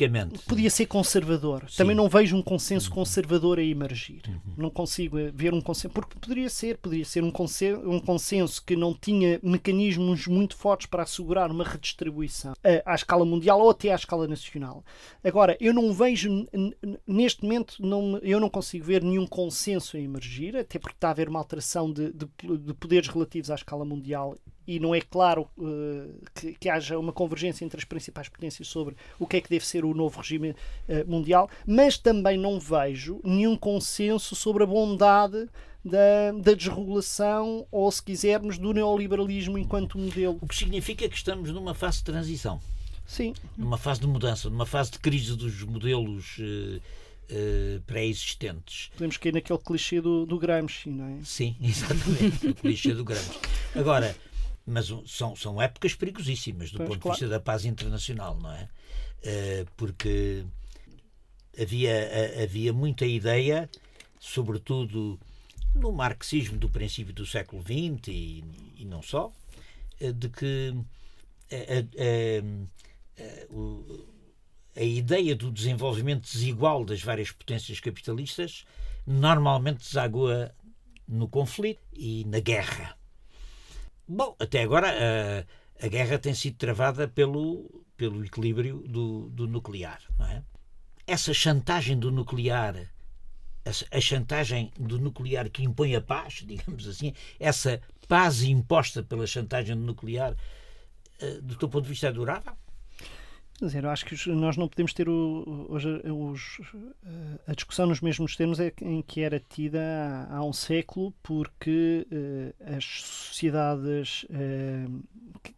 [0.48, 1.66] podia ser conservador.
[1.70, 1.78] Sim.
[1.78, 2.96] Também não vejo um consenso uhum.
[2.96, 4.22] conservador a emergir.
[4.28, 4.54] Uhum.
[4.58, 5.94] Não consigo ver um consenso.
[5.94, 10.88] Porque poderia ser, poderia ser um consenso, um consenso que não tinha mecanismos muito fortes
[10.88, 12.54] para assegurar uma redistribuição
[12.86, 14.84] à escala mundial ou até à escala nacional.
[15.24, 16.48] Agora, eu não vejo,
[17.06, 21.12] neste momento, não, eu não consigo ver nenhum consenso a emergir, até porque está a
[21.12, 24.27] haver uma alteração de, de, de poderes relativos à escala mundial
[24.68, 28.96] e não é claro uh, que, que, haja uma convergência entre as principais potências sobre
[29.18, 30.56] o que é que deve ser o novo regime uh,
[31.08, 35.48] mundial, mas também não vejo nenhum consenso sobre a bondade
[35.86, 40.38] da, da desregulação ou, se quisermos, do neoliberalismo enquanto modelo.
[40.42, 42.60] O que significa que estamos numa fase de transição.
[43.06, 43.34] Sim.
[43.58, 46.38] Numa fase de mudança, numa fase de crise dos modelos.
[46.40, 46.82] Uh,
[47.32, 48.90] uh, pré-existentes.
[48.94, 51.24] Podemos cair naquele clichê do, do Gramsci, não é?
[51.24, 53.40] Sim, exatamente, o clichê do Gramsci.
[53.76, 54.16] Agora,
[54.66, 57.18] mas são, são épocas perigosíssimas do pois, ponto claro.
[57.18, 58.70] de vista da paz internacional, não é?
[59.24, 60.46] Uh, porque
[61.60, 63.70] havia, havia muita ideia,
[64.20, 65.20] sobretudo
[65.74, 68.44] no marxismo do princípio do século XX e,
[68.78, 69.32] e não só,
[70.00, 70.74] eh, de que
[71.52, 71.56] a,
[73.24, 78.66] a, a, ideia do desenvolvimento desigual das várias potências capitalistas
[79.06, 80.54] normalmente desagua
[81.08, 82.98] no conflito e na guerra.
[84.08, 90.02] Bom, até agora a, a guerra tem sido travada pelo, pelo equilíbrio do, do nuclear,
[90.18, 90.44] não é?
[91.06, 92.76] Essa chantagem do nuclear,
[93.66, 99.28] a, a chantagem do nuclear que impõe a paz, digamos assim, essa paz imposta pela
[99.28, 100.36] chantagem do nuclear,
[101.20, 102.56] eh, do teu ponto de vista, é durável?
[103.66, 106.60] Dizer, eu acho que nós não podemos ter o, hoje os,
[107.48, 112.76] a discussão nos mesmos termos é em que era tida há, um século, porque uh,
[112.76, 115.04] as sociedades uh,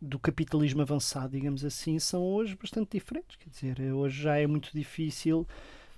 [0.02, 3.36] do capitalismo avançado, digamos assim, são hoje bastante diferentes.
[3.36, 5.46] Quer dizer, hoje já é muito difícil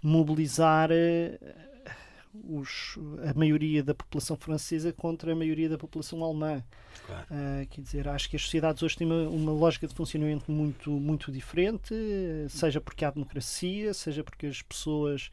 [0.01, 0.89] mobilizar.
[2.33, 2.97] Os,
[3.29, 6.63] a maioria da população francesa contra a maioria da população alemã.
[7.05, 7.25] Claro.
[7.31, 10.91] Uh, quer dizer, acho que as sociedades hoje têm uma, uma, lógica de funcionamento muito,
[10.91, 11.93] muito diferente,
[12.49, 15.29] seja porque há democracia, seja porque as pessoas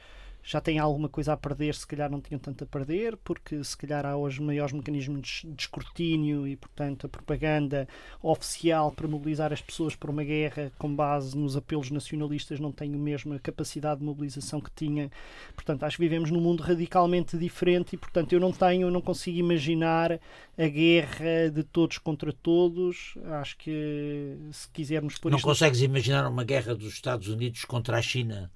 [0.49, 3.77] já têm alguma coisa a perder, se calhar não tinham tanto a perder, porque se
[3.77, 7.87] calhar há hoje maiores mecanismos de, escrutínio e, portanto, a propaganda
[8.23, 12.95] oficial para mobilizar as pessoas para uma guerra com base nos apelos nacionalistas não tem
[12.95, 15.11] a mesma capacidade de mobilização que tinha.
[15.55, 19.03] Portanto, acho que vivemos num mundo radicalmente diferente e, portanto, eu não tenho, eu não
[19.03, 20.19] consigo imaginar
[20.57, 23.19] a guerra de todos contra todos.
[23.27, 25.47] Acho que se quisermos pôr Não isto...
[25.47, 28.51] consegues imaginar uma guerra dos Estados Unidos contra a China?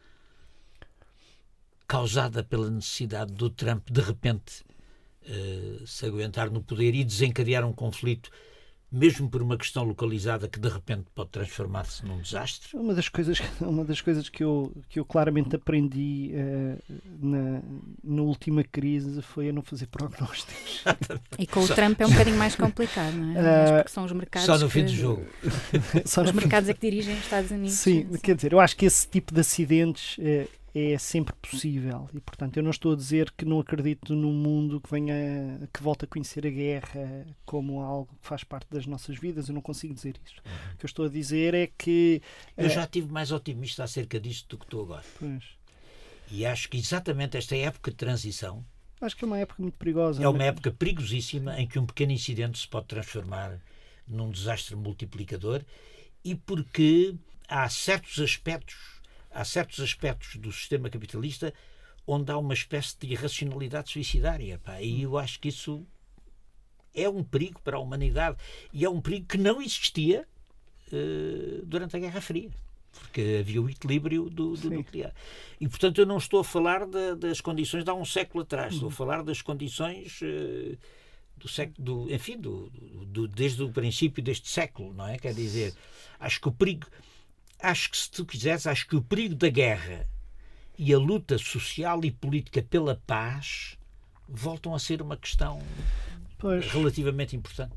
[1.92, 4.64] Causada pela necessidade do Trump de repente
[5.28, 8.30] uh, se aguentar no poder e desencadear um conflito
[8.90, 12.74] mesmo por uma questão localizada que de repente pode transformar-se num desastre?
[12.74, 16.78] Uma das coisas, uma das coisas que, eu, que eu claramente aprendi uh,
[17.20, 17.62] na,
[18.02, 20.84] na última crise foi a não fazer prognósticos.
[21.38, 23.40] e com o Trump é um bocadinho mais complicado, não é?
[23.40, 24.46] Uh, porque são os mercados.
[24.46, 25.26] Só no que, fim do jogo.
[26.04, 27.74] os mercados é que dirigem os Estados Unidos.
[27.74, 30.16] Sim, sim, quer dizer, eu acho que esse tipo de acidentes.
[30.16, 32.08] Uh, é sempre possível.
[32.14, 35.82] E portanto eu não estou a dizer que não acredito num mundo que venha que
[35.82, 39.48] volte a conhecer a guerra como algo que faz parte das nossas vidas.
[39.48, 40.40] Eu não consigo dizer isso.
[40.74, 42.22] O que eu estou a dizer é que
[42.56, 45.04] eu já tive mais otimista acerca disto do que estou agora.
[45.18, 45.44] pois.
[46.30, 48.64] e acho que exatamente esta época de transição
[49.00, 50.28] acho que é uma época muito perigosa é?
[50.28, 53.58] uma época perigosíssima em que um pequeno incidente se pode transformar
[54.06, 55.62] num desastre multiplicador
[56.24, 57.14] e porque
[57.48, 59.01] há certos aspectos
[59.32, 61.52] há certos aspectos do sistema capitalista
[62.06, 64.58] onde há uma espécie de irracionalidade suicidária.
[64.58, 65.86] Pá, e eu acho que isso
[66.94, 68.36] é um perigo para a humanidade.
[68.72, 70.26] E é um perigo que não existia
[70.92, 72.50] uh, durante a Guerra Fria.
[72.92, 75.14] Porque havia o equilíbrio do, do nuclear.
[75.58, 78.74] E, portanto, eu não estou a falar de, das condições de há um século atrás.
[78.74, 80.76] Estou a falar das condições uh,
[81.36, 82.70] do século, do, enfim, do,
[83.06, 85.16] do, desde o princípio deste século, não é?
[85.16, 85.74] Quer dizer,
[86.20, 86.86] acho que o perigo
[87.62, 90.08] acho que, se tu quiseres, acho que o perigo da guerra
[90.78, 93.78] e a luta social e política pela paz
[94.28, 95.62] voltam a ser uma questão
[96.38, 96.66] pois.
[96.72, 97.76] relativamente importante.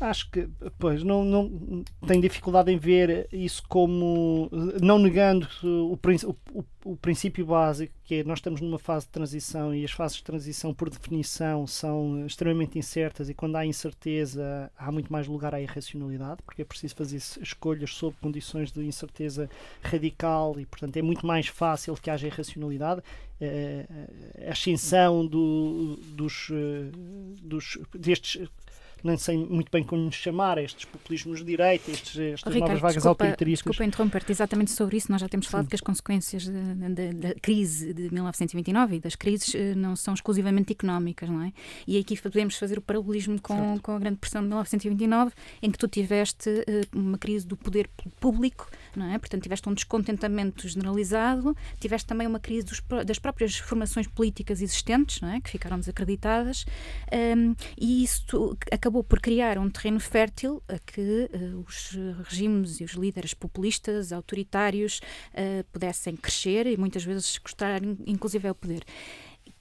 [0.00, 4.48] Acho que, pois, não, não tenho dificuldade em ver isso como,
[4.80, 5.98] não negando o,
[6.54, 10.18] o, o, princípio básico, que é nós estamos numa fase de transição e as fases
[10.18, 15.52] de transição, por definição, são extremamente incertas e quando há incerteza há muito mais lugar
[15.52, 19.50] à irracionalidade, porque é preciso fazer escolhas sob condições de incerteza
[19.82, 23.02] radical e, portanto, é muito mais fácil que haja irracionalidade.
[23.40, 23.86] Eh,
[24.48, 26.90] a ascensão do, dos, eh,
[27.42, 28.48] dos, destes
[29.04, 32.94] nem sei muito bem como chamar, estes populismos de direita, estes, estas Ricardo, novas vagas
[32.96, 33.64] desculpa, autoritaristas.
[33.64, 35.10] Desculpa interromper-te exatamente sobre isso.
[35.10, 35.70] Nós já temos falado Sim.
[35.70, 41.28] que as consequências da crise de 1929 e das crises eh, não são exclusivamente económicas,
[41.28, 41.52] não é?
[41.86, 45.32] E aqui podemos fazer o paralelismo com, com a Grande Pressão de 1929,
[45.62, 47.88] em que tu tiveste uh, uma crise do poder
[48.20, 49.18] público, não é?
[49.18, 55.20] Portanto, tiveste um descontentamento generalizado, tiveste também uma crise dos, das próprias formações políticas existentes,
[55.20, 55.40] não é?
[55.40, 56.64] Que ficaram desacreditadas,
[57.36, 62.84] um, e isso acabou por criar um terreno fértil a que uh, os regimes e
[62.84, 65.00] os líderes populistas, autoritários,
[65.32, 68.84] uh, pudessem crescer e muitas vezes gostar, inclusive, ao poder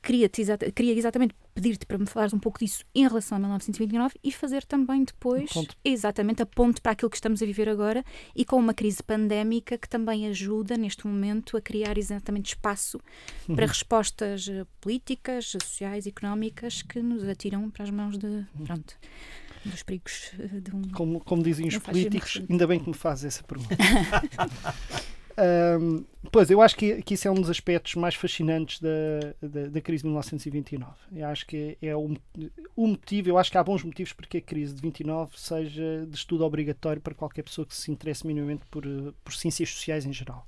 [0.07, 4.15] queria, exata, queria exatamente pedir-te para me falares um pouco disso em relação a 1929
[4.23, 8.05] e fazer também depois um exatamente a ponte para aquilo que estamos a viver agora
[8.33, 13.01] e com uma crise pandémica que também ajuda neste momento a criar exatamente espaço
[13.49, 13.55] uhum.
[13.55, 18.45] para respostas eh, políticas, sociais, económicas que nos atiram para as mãos de uhum.
[18.65, 18.95] pronto
[19.65, 20.83] dos perigos eh, de um.
[20.89, 23.75] Como, como dizem os políticos, ainda bem que me fazes essa pergunta.
[26.31, 28.89] Pois, eu acho que, que isso é um dos aspectos mais fascinantes da,
[29.41, 30.93] da, da crise de 1929.
[31.11, 32.15] Eu acho que é o,
[32.75, 36.05] o, motivo, eu acho que há bons motivos para que a crise de 29 seja
[36.05, 38.83] de estudo obrigatório para qualquer pessoa que se interesse minimamente por,
[39.23, 40.47] por ciências sociais em geral.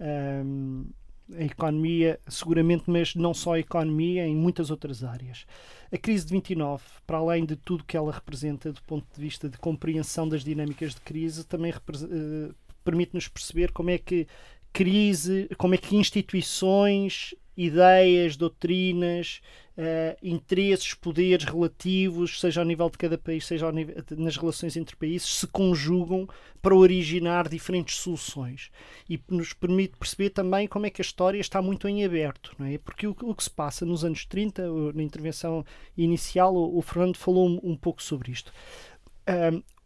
[0.00, 0.86] Um,
[1.34, 5.44] a economia, seguramente, mas não só a economia, em muitas outras áreas.
[5.92, 9.48] A crise de 29, para além de tudo que ela representa do ponto de vista
[9.48, 12.54] de compreensão das dinâmicas de crise, também uh,
[12.86, 14.28] permite-nos perceber como é que
[14.72, 19.40] crise, como é que instituições, ideias, doutrinas,
[19.76, 24.94] uh, interesses, poderes relativos, seja ao nível de cada país, seja nível, nas relações entre
[24.94, 26.28] países, se conjugam
[26.60, 28.70] para originar diferentes soluções.
[29.08, 32.66] E nos permite perceber também como é que a história está muito em aberto, não
[32.66, 32.78] é?
[32.78, 35.64] Porque o, o que se passa nos anos 30, na intervenção
[35.96, 38.52] inicial, o, o Fernando falou um, um pouco sobre isto.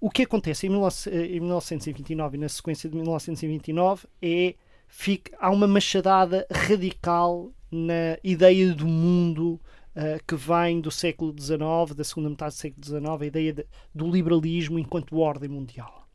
[0.00, 4.54] O que acontece em, 1929 e na sequência de 1929 é
[4.88, 9.60] fica, há uma machadada radical na ideia do mundo
[9.94, 13.66] uh, que vem do século XIX, da segunda metade do século XIX, a ideia de,
[13.94, 16.08] do liberalismo enquanto ordem mundial.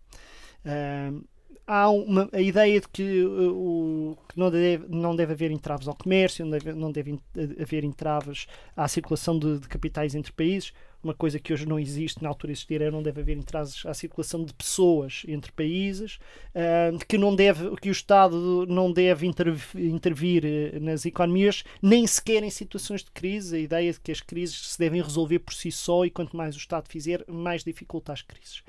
[0.65, 1.24] Uh,
[1.67, 5.88] há uma, a ideia de que, uh, o, que não, deve, não deve haver entraves
[5.88, 7.19] ao comércio, não deve, não deve
[7.62, 10.73] haver entraves à circulação de, de capitais entre países
[11.06, 13.93] uma coisa que hoje não existe, na altura existir, é não deve haver entradas à
[13.93, 16.17] circulação de pessoas entre países,
[16.56, 19.28] uh, que não deve, que o Estado não deve
[19.75, 20.43] intervir
[20.82, 24.80] nas economias, nem sequer em situações de crise, a ideia de que as crises se
[24.80, 28.63] devem resolver por si só e quanto mais o Estado fizer, mais dificulta as crises.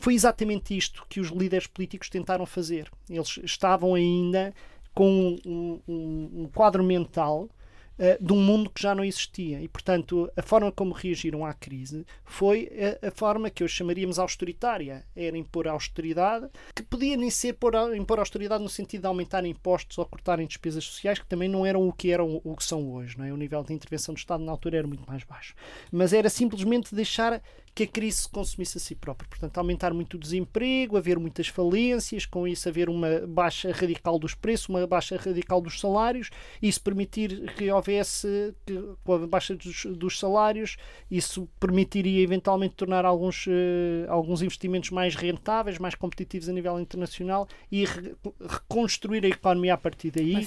[0.00, 2.90] Foi exatamente isto que os líderes políticos tentaram fazer.
[3.08, 4.52] Eles estavam ainda
[4.94, 7.42] com um, um, um quadro mental
[7.98, 9.60] uh, de um mundo que já não existia.
[9.60, 12.70] E, portanto, a forma como reagiram à crise foi
[13.02, 15.04] a, a forma que hoje chamaríamos austeritária.
[15.14, 19.98] Era impor austeridade, que podia nem ser por, impor austeridade no sentido de aumentar impostos
[19.98, 23.18] ou cortarem despesas sociais, que também não eram o que eram o que são hoje.
[23.18, 23.32] Não é?
[23.32, 25.54] O nível de intervenção do Estado na altura era muito mais baixo.
[25.92, 27.42] Mas era simplesmente deixar
[27.74, 29.28] que a crise se consumisse a si própria.
[29.28, 34.34] Portanto, aumentar muito o desemprego, haver muitas falências, com isso haver uma baixa radical dos
[34.34, 36.30] preços, uma baixa radical dos salários,
[36.60, 40.76] isso permitir que houvesse, que, com a baixa dos, dos, salários,
[41.10, 43.50] isso permitiria eventualmente tornar alguns, uh,
[44.08, 48.14] alguns investimentos mais rentáveis, mais competitivos a nível internacional e re,
[48.46, 50.46] reconstruir a economia a partir daí,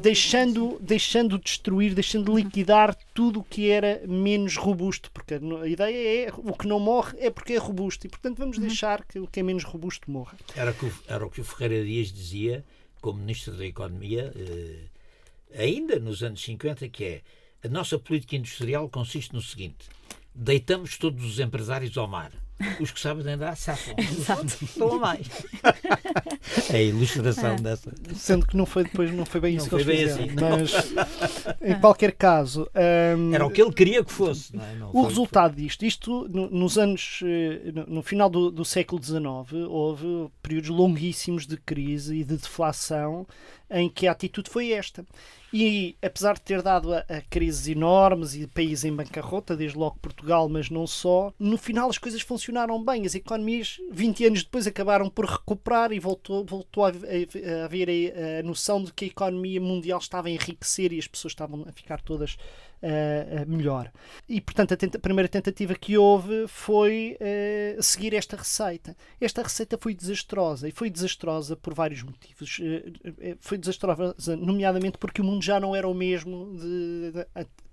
[0.00, 6.30] deixando, deixando destruir, deixando liquidar tudo o que era menos robusto, porque a ideia é
[6.50, 8.66] o que não morre é porque é robusto e, portanto, vamos uhum.
[8.66, 10.36] deixar que o que é menos robusto morra.
[10.54, 12.64] Era, que o, era o que o Ferreira Dias dizia,
[13.00, 17.22] como Ministro da Economia, eh, ainda nos anos 50, que é
[17.64, 19.88] a nossa política industrial consiste no seguinte:
[20.34, 22.32] deitamos todos os empresários ao mar.
[22.80, 23.94] Os que sabem andar safam.
[24.00, 25.26] A mais.
[26.70, 27.56] é a ilustração é.
[27.56, 27.92] dessa.
[28.14, 30.64] Sendo que não foi depois, não foi bem não isso foi que eles bem fizeram.
[30.64, 32.68] Assim, mas, em qualquer caso...
[33.16, 34.54] Um, Era o que ele queria que fosse.
[34.54, 34.74] Não é?
[34.74, 37.20] não o resultado disto, isto no, nos anos...
[37.24, 39.20] Eh, no, no final do, do século XIX,
[39.68, 43.26] houve períodos longuíssimos de crise e de deflação
[43.70, 45.06] em que a atitude foi esta.
[45.52, 49.98] E apesar de ter dado a, a, crises enormes e países em bancarrota, desde logo
[50.00, 53.04] Portugal, mas não só, no final as coisas funcionaram bem.
[53.04, 57.88] As economias, 20 anos depois, acabaram por recuperar e voltou, voltou a, a, a haver
[57.88, 61.64] a, a noção de que a economia mundial estava a enriquecer e as pessoas estavam
[61.68, 62.36] a ficar todas
[62.82, 63.90] uh, melhor.
[64.28, 68.96] E, portanto, a, tenta primeira tentativa que houve foi uh, seguir esta receita.
[69.20, 72.58] Esta receita foi desastrosa e foi desastrosa por vários motivos.
[72.58, 77.26] Uh, foi desastrosa, nomeadamente porque o mundo já não era o mesmo de, de,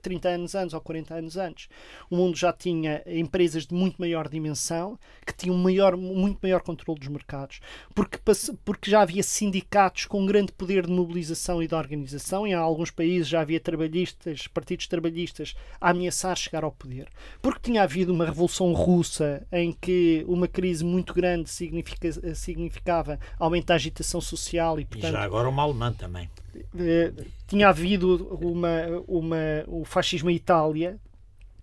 [0.07, 1.67] 30 anos antes ou 40 anos antes.
[2.09, 6.99] O mundo já tinha empresas de muito maior dimensão, que tinham maior, muito maior controle
[6.99, 7.59] dos mercados,
[7.93, 8.17] porque,
[8.63, 12.89] porque já havia sindicatos com grande poder de mobilização e de organização, e em alguns
[12.89, 17.09] países já havia trabalhistas, partidos trabalhistas, a ameaçar chegar ao poder.
[17.41, 23.73] Porque tinha havido uma revolução russa em que uma crise muito grande significa, significava aumentar
[23.73, 26.29] a agitação social e, portanto, e já agora uma alemã também.
[26.55, 27.13] Eh,
[27.47, 29.37] tinha havido uma, uma,
[29.67, 30.99] o fascismo em Itália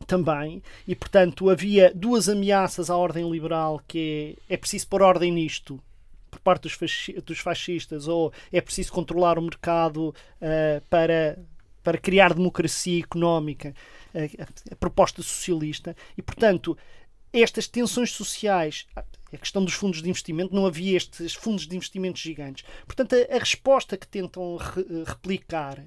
[0.07, 5.33] também, e portanto havia duas ameaças à ordem liberal que é, é preciso pôr ordem
[5.33, 5.81] nisto
[6.31, 11.39] por parte dos, fasci dos fascistas ou é preciso controlar o mercado uh, para,
[11.83, 13.75] para criar democracia económica,
[14.15, 16.77] uh, a proposta socialista, e portanto
[17.33, 18.87] estas tensões sociais
[19.35, 22.65] a questão dos fundos de investimento, não havia estes fundos de investimento gigantes.
[22.87, 25.85] Portanto, a, a resposta que tentam re, eh, replicar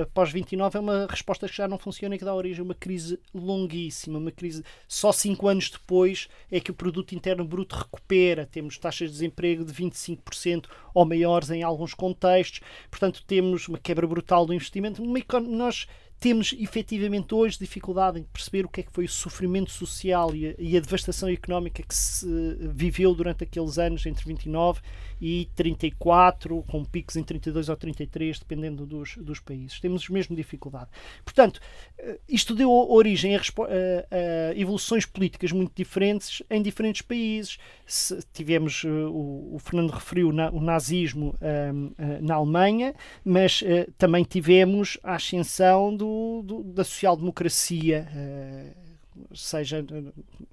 [0.00, 2.74] após 29 é uma resposta que já não funciona e que dá origem a uma
[2.74, 8.46] crise longuíssima, uma crise só cinco anos depois é que o produto interno bruto recupera.
[8.46, 12.60] Temos taxas de desemprego de 25% ou maiores em alguns contextos.
[12.90, 15.02] Portanto, temos uma quebra brutal do investimento.
[15.40, 15.86] Nós
[16.20, 20.48] temos efetivamente hoje dificuldade em perceber o que é que foi o sofrimento social e
[20.48, 22.26] a, e a devastação económica que se
[22.60, 24.80] viveu durante aqueles anos entre 29
[25.20, 29.78] e 34, com picos em 32 ou 33, dependendo dos, dos países.
[29.78, 30.88] Temos mesmo dificuldade.
[31.24, 31.60] Portanto,
[31.98, 37.58] eh, isto deu origem a, a, evoluções políticas muito diferentes em diferentes países.
[37.86, 41.72] Se tivemos, eh, o, o, Fernando referiu o nazismo eh,
[42.20, 42.94] na Alemanha,
[43.24, 43.62] mas
[43.98, 46.09] também tivemos a ascensão do,
[46.44, 48.06] do da social-democracia.
[48.10, 48.90] Uh,
[49.34, 49.84] seja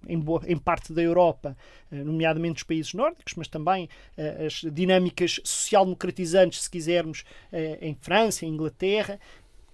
[0.08, 1.56] em, boa, em parte da Europa,
[1.92, 7.96] eh, nomeadamente os países nórdicos, mas também eh, as dinâmicas social-democratizantes, se quisermos, eh, em
[8.00, 9.20] França, em Inglaterra,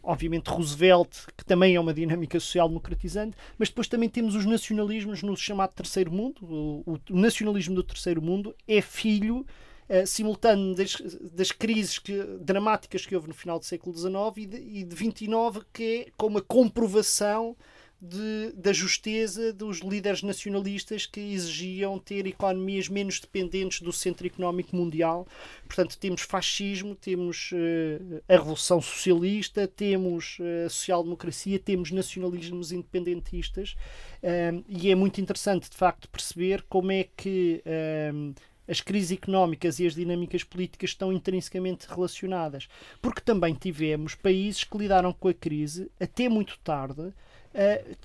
[0.01, 5.23] obviamente Roosevelt, que também é uma dinâmica social democratizante, mas depois também temos os nacionalismos
[5.23, 6.43] no chamado terceiro mundo.
[6.43, 9.45] O, o nacionalismo do terceiro mundo é filho
[9.89, 10.95] uh, simultâneo das,
[11.31, 14.95] das crises que, dramáticas que houve no final do século XIX e de, e de
[14.95, 17.55] 29, que é como a comprovação
[18.03, 24.75] de, da justeza dos líderes nacionalistas que exigiam ter economias menos dependentes do centro económico
[24.75, 25.25] mundial.
[25.65, 33.75] Portanto, temos fascismo, temos uh, a revolução socialista, temos uh, a social-democracia, temos nacionalismos independentistas
[34.21, 37.63] um, e é muito interessante, de facto, perceber como é que
[38.13, 38.33] um,
[38.67, 42.67] as crises económicas e as dinâmicas políticas estão intrinsecamente relacionadas.
[43.01, 47.97] Porque também tivemos países que lidaram com a crise até muito tarde uh,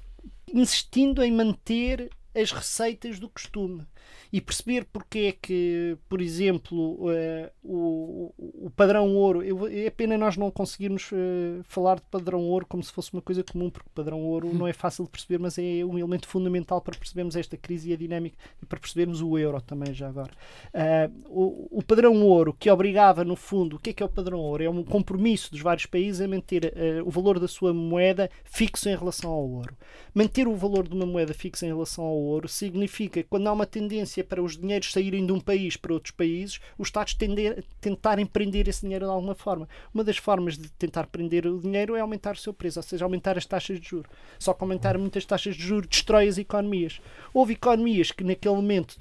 [0.52, 3.86] insistindo em manter as receitas do costume
[4.32, 8.34] e perceber porque é que, por exemplo, uh, o,
[8.66, 9.42] o padrão ouro.
[9.42, 13.22] Eu, é pena nós não conseguirmos uh, falar de padrão ouro como se fosse uma
[13.22, 16.80] coisa comum, porque padrão ouro não é fácil de perceber, mas é um elemento fundamental
[16.80, 20.30] para percebermos esta crise e a dinâmica e para percebermos o euro também, já agora.
[20.74, 24.10] Uh, o, o, padrão ouro, que obrigava, no fundo, o que é que é o
[24.10, 24.62] padrão ouro?
[24.62, 26.72] É um compromisso dos vários países a manter
[27.04, 29.76] o valor da sua moeda fixo em relação ao ouro.
[30.14, 33.52] Manter o valor de uma moeda fixo em relação ao ouro significa que quando há
[33.52, 33.97] uma tendência
[34.28, 38.68] para os dinheiros saírem de um país para outros países, os Estados tender, tentarem prender
[38.68, 39.68] esse dinheiro de alguma forma.
[39.92, 43.04] Uma das formas de tentar prender o dinheiro é aumentar o seu preço, ou seja,
[43.04, 44.10] aumentar as taxas de juros.
[44.38, 47.00] Só que aumentar muitas taxas de juros destrói as economias.
[47.32, 48.96] Houve economias que naquele momento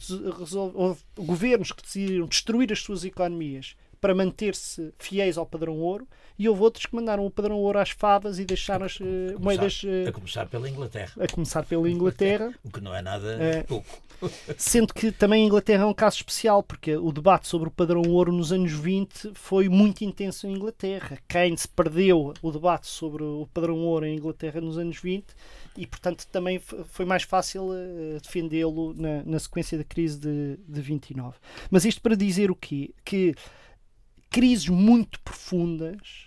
[0.74, 6.08] houve governos que decidiram destruir as suas economias para manter-se fiéis ao padrão ouro
[6.38, 9.04] e houve outros que mandaram o padrão ouro às favas e deixaram as uh,
[9.40, 9.82] moedas.
[9.84, 11.12] Uh, a começar pela Inglaterra.
[11.20, 12.54] A começar pela Inglaterra.
[12.64, 14.08] o que não é nada uh, pouco.
[14.58, 18.02] Sendo que também a Inglaterra é um caso especial, porque o debate sobre o padrão
[18.02, 21.18] ouro nos anos 20 foi muito intenso em Inglaterra.
[21.28, 25.26] Keynes perdeu o debate sobre o padrão ouro em Inglaterra nos anos 20
[25.76, 27.70] e, portanto, também foi mais fácil
[28.22, 31.38] defendê-lo na, na, sequência da crise de, de 29.
[31.70, 32.96] Mas isto para dizer o quê?
[33.06, 33.36] Que
[34.30, 36.27] crises muito profundas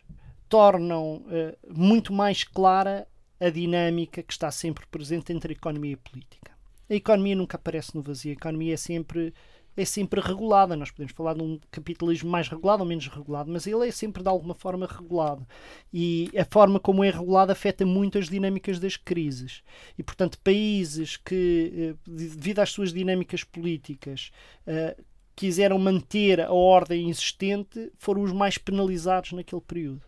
[0.50, 3.06] tornam uh, muito mais clara
[3.40, 6.52] a dinâmica que está sempre presente entre a economia e a política.
[6.90, 9.32] A economia nunca aparece no vazio, a economia é sempre
[9.76, 10.76] é sempre regulada.
[10.76, 14.22] Nós podemos falar de um capitalismo mais regulado ou menos regulado, mas ele é sempre
[14.22, 15.46] de alguma forma regulado.
[15.92, 19.62] E a forma como é regulado afeta muito as dinâmicas das crises.
[19.96, 24.32] E, portanto, países que, eh, devido às suas dinâmicas políticas,
[24.66, 24.96] eh,
[25.36, 30.02] quiseram manter a ordem existente foram os mais penalizados naquele período.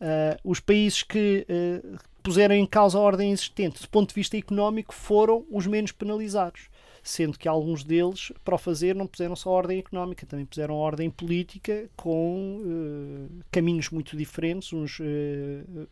[0.00, 4.36] Uh, os países que uh, puseram em causa a ordem existente do ponto de vista
[4.36, 6.70] económico foram os menos penalizados.
[7.02, 11.10] sendo que alguns deles, para o fazer, não puseram só ordem económica, também puseram ordem
[11.10, 14.98] política com uh, caminhos muito diferentes, uns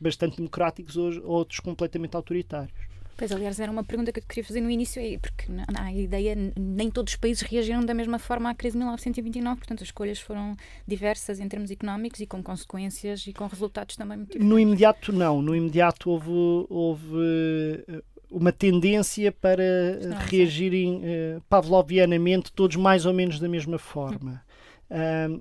[0.00, 2.87] bastante democráticos, outros completamente autoritários.
[3.18, 5.46] Pois, aliás, era uma pergunta que eu queria fazer no início, porque
[5.76, 9.58] há a ideia, nem todos os países reagiram da mesma forma à crise de 1929,
[9.58, 10.56] portanto, as escolhas foram
[10.86, 14.48] diversas em termos económicos e com consequências e com resultados também muito diferentes.
[14.48, 15.42] No imediato, não.
[15.42, 16.30] No imediato houve,
[16.70, 17.16] houve
[17.88, 24.40] eh, uma tendência para não, reagirem uh, pavlovianamente, todos mais ou menos da mesma forma.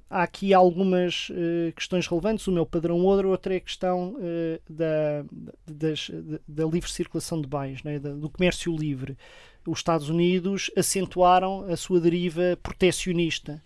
[0.09, 2.47] Há aqui algumas uh, questões relevantes.
[2.47, 5.23] O meu padrão ouro, outra é a questão uh, da,
[5.65, 6.11] das,
[6.47, 9.17] da, livre circulação de bens, né, do comércio livre.
[9.65, 13.61] Os Estados Unidos acentuaram a sua deriva proteccionista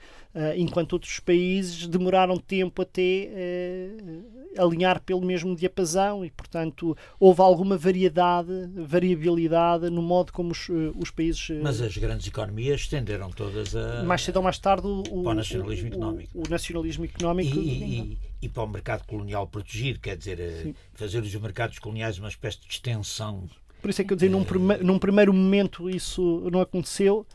[0.56, 7.78] enquanto outros países demoraram tempo até uh, alinhar pelo mesmo diapasão e, portanto, houve alguma
[7.78, 11.50] variedade, variabilidade no modo como os, os países.
[11.62, 14.04] Mas as grandes economias tenderam todas a.
[14.04, 16.38] Mais cedo ou mais tarde, o, para o nacionalismo o, económico.
[16.38, 17.58] O, o, nacionalismo económico.
[17.58, 22.30] E, e, e, para o mercado colonial protegido, quer dizer, fazer os mercados coloniais uma
[22.30, 23.50] espécie de extensão.
[23.82, 27.26] Por isso é que eu dizer, num, prime num primeiro momento isso não aconteceu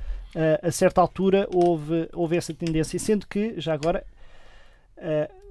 [0.62, 4.04] a certa altura houve, houve essa tendência, sendo que, já agora,
[4.98, 5.46] uh,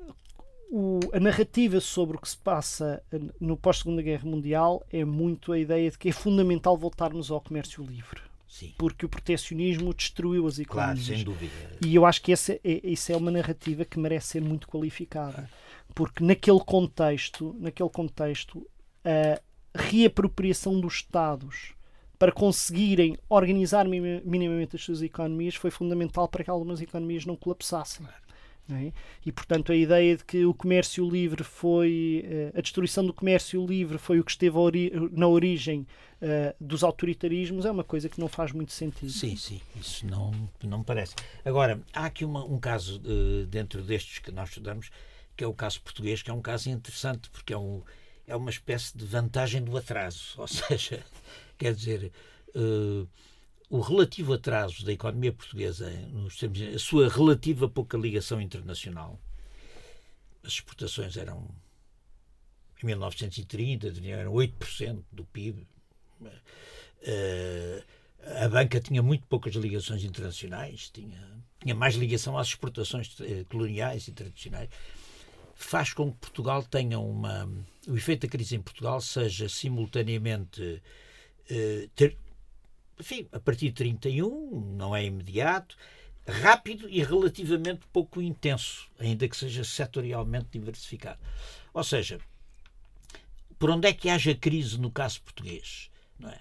[0.70, 3.02] o, a narrativa sobre o que se passa
[3.40, 7.84] no pós-Segunda Guerra Mundial é muito a ideia de que é fundamental voltarmos ao comércio
[7.84, 8.22] livre.
[8.48, 8.74] Sim.
[8.78, 11.06] Porque o protecionismo destruiu as economias.
[11.06, 11.52] Claro, sem dúvida.
[11.86, 15.50] E eu acho que essa é, isso é uma narrativa que merece ser muito qualificada.
[15.94, 18.66] Porque naquele contexto, naquele contexto,
[19.04, 19.42] a
[19.78, 21.74] reapropriação dos Estados
[22.18, 28.06] para conseguirem organizar minimamente as suas economias foi fundamental para que algumas economias não colapsassem.
[28.68, 28.92] É?
[29.24, 32.26] E, portanto, a ideia de que o comércio livre foi.
[32.28, 35.86] Eh, a destruição do comércio livre foi o que esteve ori na origem
[36.22, 39.12] uh, dos autoritarismos é uma coisa que não faz muito sentido.
[39.12, 40.32] Sim, sim, isso não,
[40.64, 41.14] não me parece.
[41.44, 44.90] Agora, há aqui uma, um caso uh, dentro destes que nós estudamos,
[45.36, 47.84] que é o caso português, que é um caso interessante, porque é, um,
[48.28, 50.34] é uma espécie de vantagem do atraso.
[50.42, 51.04] Ou seja,
[51.58, 52.12] Quer dizer,
[52.56, 53.08] uh,
[53.70, 59.20] o relativo atraso da economia portuguesa, nos termos, a sua relativa pouca ligação internacional,
[60.44, 61.48] as exportações eram,
[62.82, 65.68] em 1930, eram 8% do PIB.
[66.22, 66.30] Uh,
[67.08, 67.84] eh,
[68.44, 71.22] a banca tinha muito poucas ligações internacionais, tinha,
[71.60, 74.70] tinha mais ligação às exportações eh, coloniais e tradicionais.
[75.54, 77.50] Faz com que Portugal tenha uma.
[77.88, 80.82] O efeito da crise em Portugal seja simultaneamente
[81.96, 82.18] ter,
[83.00, 85.78] enfim, a partir de 31, não é imediato,
[86.28, 91.20] rápido e relativamente pouco intenso, ainda que seja setorialmente diversificado.
[91.74, 92.20] Ou seja,
[93.60, 95.90] por onde é que haja crise no caso português?
[96.18, 96.40] Não, é?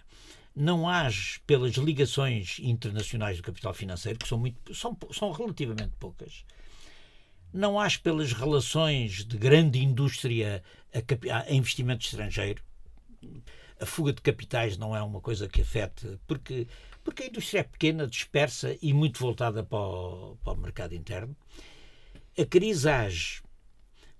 [0.55, 6.45] não age pelas ligações internacionais do capital financeiro, que são, muito, são, são relativamente poucas.
[7.53, 12.63] Não age pelas relações de grande indústria a, a investimento estrangeiro
[13.81, 16.67] a fuga de capitais não é uma coisa que afete, porque,
[17.03, 21.37] porque a indústria é pequena, dispersa e muito voltada para o, para o mercado interno.
[22.39, 23.43] A crise age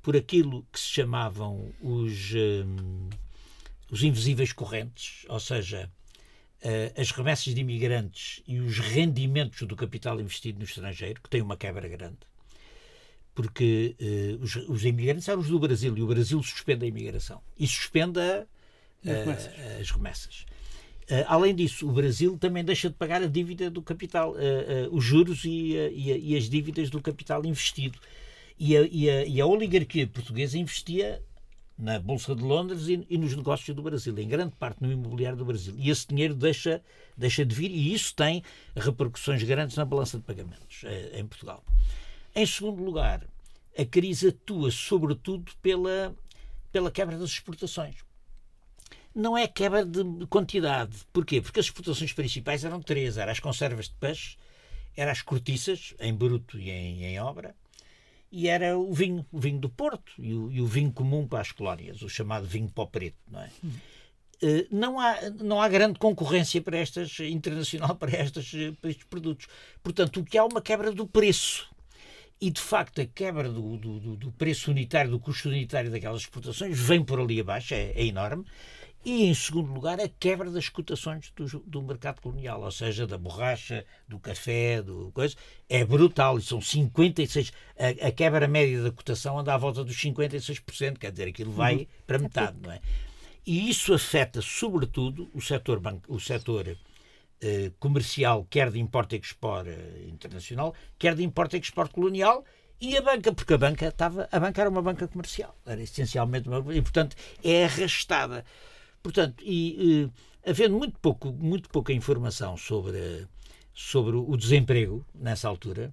[0.03, 3.09] por aquilo que se chamavam os, um,
[3.91, 5.91] os invisíveis correntes, ou seja,
[6.63, 11.41] uh, as remessas de imigrantes e os rendimentos do capital investido no estrangeiro, que tem
[11.41, 12.19] uma quebra grande.
[13.35, 17.41] Porque uh, os, os imigrantes eram os do Brasil e o Brasil suspende a imigração.
[17.59, 18.47] E suspende a
[19.05, 20.47] uh, as remessas.
[21.11, 24.35] Uh, além disso, o Brasil também deixa de pagar a dívida do capital,
[24.91, 27.99] os juros e, e, e, as dívidas do capital investido.
[28.59, 31.21] E a, e a, e a oligarquia portuguesa investia
[31.77, 35.37] na Bolsa de Londres e, e, nos negócios do Brasil, em grande parte no imobiliário
[35.37, 35.75] do Brasil.
[35.77, 36.81] E esse dinheiro deixa,
[37.17, 38.43] deixa de vir e isso tem
[38.77, 41.65] repercussões grandes na balança de pagamentos em Portugal.
[42.35, 43.27] Em segundo lugar,
[43.77, 46.15] a crise atua sobretudo pela,
[46.73, 47.97] pela quebra das exportações
[49.15, 50.97] não é quebra de quantidade.
[51.13, 51.41] Porquê?
[51.41, 54.37] Porque as exportações principais eram três: eram as conservas de peixe,
[54.97, 57.55] eram as cortiças, em bruto e em, em obra,
[58.31, 61.41] e era o vinho, o vinho do Porto e o, e o vinho comum para
[61.41, 63.51] as colónias, o chamado vinho pó preto, não é?
[63.63, 63.71] Hum.
[64.43, 68.51] Uh, não, há, não há grande concorrência para estas, internacional para, estas,
[68.81, 69.47] para estes produtos.
[69.83, 71.73] Portanto, o que há é uma quebra do preço.
[72.41, 76.77] E, de facto, a quebra do, do, do preço unitário, do custo unitário daquelas exportações,
[76.77, 78.45] vem por ali abaixo, é, é enorme.
[79.05, 83.19] E, em segundo lugar, a quebra das cotações do, do, mercado colonial, ou seja, da
[83.19, 85.37] borracha, do café, do coisa,
[85.69, 86.39] é brutal.
[86.39, 87.53] E são 56%.
[87.79, 91.77] A, a quebra média da cotação anda à volta dos 56%, quer dizer, aquilo vai
[91.77, 91.87] uhum.
[92.07, 92.81] para metade, não é?
[93.47, 96.79] E isso afeta, sobretudo, o setor, banco, o setor
[97.43, 102.43] eh, comercial, quer de import-export eh, internacional, quer de import-export colonial,
[102.81, 106.49] e a banca, porque a banca estava, a banca era uma banca comercial, era essencialmente
[106.49, 108.45] uma e portanto é arrastada.
[109.05, 110.11] Portanto, e
[110.45, 113.29] eh, havendo muito pouco, muito pouca informação sobre
[113.75, 115.93] sobre o desemprego nessa altura,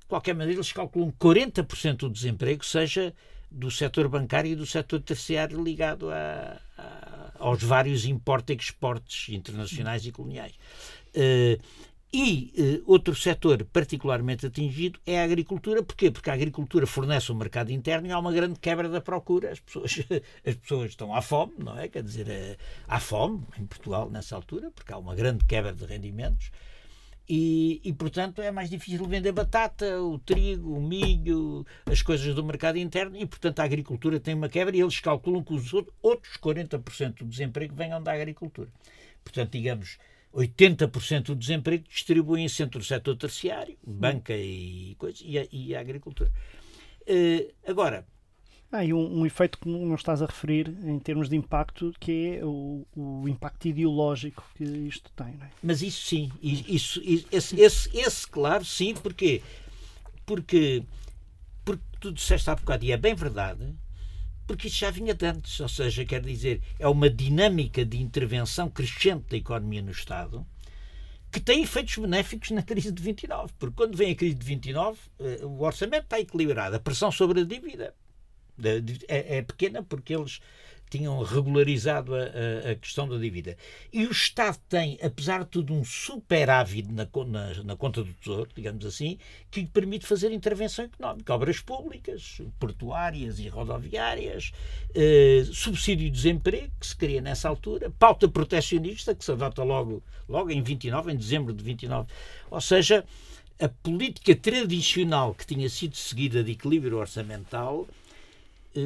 [0.00, 3.14] de qualquer maneira eles calculam que 40% do desemprego seja
[3.50, 10.12] do setor bancário e do setor terciário ligado a, a, aos vários importa-exportes internacionais e
[10.12, 10.52] coloniais.
[11.14, 11.60] Uh,
[12.12, 15.82] e uh, outro setor particularmente atingido é a agricultura.
[15.82, 16.10] Porquê?
[16.10, 19.52] Porque a agricultura fornece um mercado interno e há uma grande quebra da procura.
[19.52, 19.98] As pessoas,
[20.44, 21.88] as pessoas estão à fome, não é?
[21.88, 25.84] Quer dizer, uh, há fome em Portugal nessa altura, porque há uma grande quebra de
[25.84, 26.50] rendimentos.
[27.32, 32.42] E, e, portanto, é mais difícil vender batata, o trigo, o milho, as coisas do
[32.42, 36.36] mercado interno, e, portanto, a agricultura tem uma quebra e eles calculam que os outros
[36.38, 38.68] 40% do desemprego venham da agricultura.
[39.22, 39.96] Portanto, digamos,
[40.34, 45.80] 80% do desemprego distribuem-se entre o setor terciário, banca e, coisa, e, a, e a
[45.80, 46.30] agricultura.
[47.02, 48.06] Uh, agora,
[48.72, 52.36] Há ah, um, um, efeito que não estás a referir em termos de impacto, que
[52.36, 55.26] é o, o impacto ideológico que isto tem.
[55.26, 55.50] É?
[55.60, 59.42] Mas isso sim, isso, isso, esse, esse, esse, claro, sim, porquê?
[60.24, 60.84] Porque,
[61.64, 63.74] porque tu disseste há bocado, e é bem verdade,
[64.50, 68.68] porque isso já vinha de antes, ou seja, quer dizer, é uma dinâmica de intervenção
[68.68, 70.44] crescente da economia no Estado
[71.30, 74.98] que tem efeitos benéficos na crise de 29, porque quando vem a crise de 29,
[75.20, 77.94] eh, o orçamento está equilibrado, a pressão sobre a dívida
[79.06, 80.40] é, é pequena porque eles
[80.90, 83.56] tinham regularizado a, a, questão da dívida.
[83.92, 88.50] E o Estado tem, apesar de tudo, um superávit na, na, na, conta do Tesouro,
[88.54, 89.18] digamos assim,
[89.50, 94.52] que lhe permite fazer intervenção económica, obras públicas, portuárias e rodoviárias,
[94.94, 100.02] eh, subsídio de desemprego, que se cria nessa altura, pauta protecionista, que se adota logo,
[100.28, 102.08] logo em 29, em dezembro de 29.
[102.50, 103.04] Ou seja,
[103.60, 107.86] a política tradicional que tinha sido seguida de equilíbrio orçamental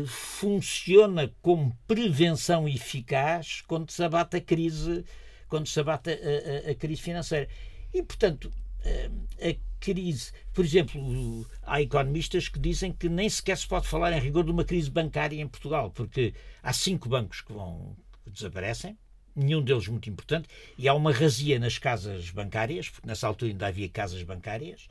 [0.07, 5.05] funciona como prevenção eficaz quando se abate a crise,
[5.49, 7.49] quando se abate a, a, a crise financeira.
[7.93, 8.51] E, portanto,
[8.85, 9.11] eh,
[9.41, 14.21] a crise, por exemplo, há economistas que dizem que nem sequer se pode falar em
[14.21, 18.97] rigor de uma crise bancária em Portugal, porque há cinco bancos que vão que desaparecem,
[19.37, 23.67] nenhum deles muito importante, e há uma razia nas casas bancárias, porque nessa altura ainda
[23.67, 24.89] havia casas bancárias,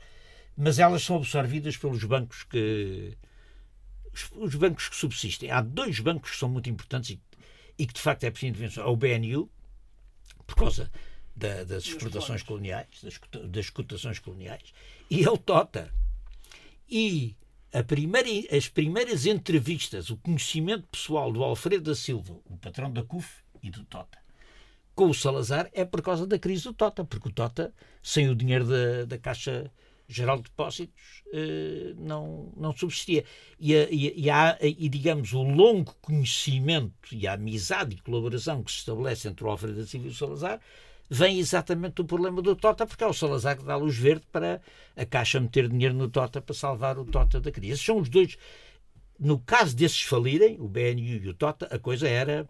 [0.56, 3.16] mas elas são absorvidas pelos bancos que
[4.36, 7.20] os bancos que subsistem, há dois bancos que são muito importantes e,
[7.78, 8.84] e que de facto é preciso intervenção.
[8.84, 9.50] É o BNU,
[10.46, 10.90] por causa
[11.34, 14.72] da, das exportações coloniais, das, das cotações coloniais,
[15.10, 15.92] e é o TOTA.
[16.88, 17.36] E
[17.82, 23.42] primeira, as primeiras entrevistas, o conhecimento pessoal do Alfredo da Silva, o patrão da CUF
[23.62, 24.18] e do TOTA,
[24.94, 28.34] com o Salazar é por causa da crise do TOTA, porque o TOTA, sem o
[28.34, 29.70] dinheiro da, da Caixa
[30.06, 33.24] Geral de Depósitos eh, não, não subsistia.
[33.58, 38.70] E, a, e, a, e, digamos, o longo conhecimento e a amizade e colaboração que
[38.70, 40.60] se estabelece entre o Alfredo da Silva e o Salazar
[41.08, 44.60] vem exatamente do problema do Tota, porque é o Salazar que dá luz verde para
[44.96, 47.82] a Caixa meter dinheiro no Tota para salvar o Tota da crise.
[47.82, 48.36] São os dois.
[49.18, 52.48] No caso desses falirem, o BNU e o Tota, a coisa era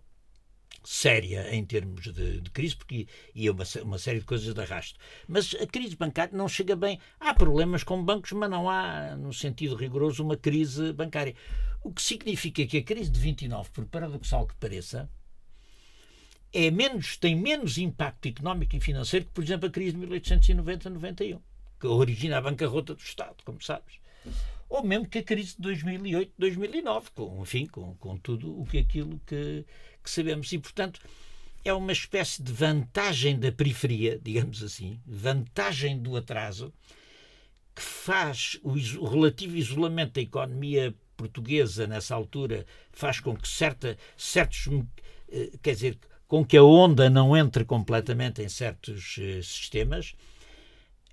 [0.83, 4.99] séria em termos de, de crise, porque ia uma, uma, série de coisas de arrasto.
[5.29, 6.99] Mas a crise bancária não chega bem.
[7.21, 11.35] Há problemas com bancos, mas não há, no sentido rigoroso, uma crise bancária.
[11.83, 15.09] O que significa que a crise de 29, por paradoxal que pareça,
[16.53, 21.41] é menos, tem menos impacto económico e financeiro que, por exemplo, a crise de 1890-91,
[21.81, 24.05] que origina a bancarrota do Estado, como sabes
[24.75, 28.79] ou mesmo que a crise de 2008, 2009, com, enfim, com, com tudo o que
[28.79, 29.65] aquilo que,
[30.03, 30.53] que sabemos.
[30.53, 31.01] E, portanto,
[31.65, 36.73] é uma espécie de vantagem da periferia, digamos assim, vantagem do atraso,
[37.73, 43.97] que faz o, o relativo isolamento da economia portuguesa nessa altura, faz com que certa,
[44.17, 44.69] certos,
[45.31, 50.17] eh, quer dizer, com que a onda não entre completamente em certos eh, sistemas,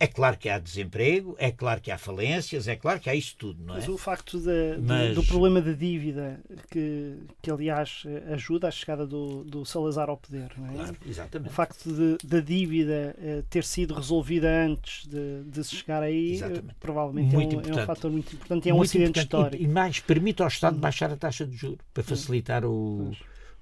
[0.02, 3.36] é claro que há desemprego, é claro que há falências, é claro que há isso
[3.38, 3.78] tudo, não é?
[3.78, 5.14] Mas o facto de, Mas...
[5.14, 6.40] do, problema da dívida,
[6.72, 10.74] que, que aliás ajuda a chegada do, do Salazar ao poder, não é?
[10.74, 11.52] Claro, exatamente.
[11.52, 16.34] O facto da dívida eh, ter sido resolvida antes de, de se chegar aí, eh,
[16.34, 16.76] exatamente.
[16.80, 19.62] provavelmente é um, é um, fator muito importante e é um muito acidente histórico.
[19.62, 23.12] E, e, mais, permite ao Estado baixar a taxa de juros para facilitar o,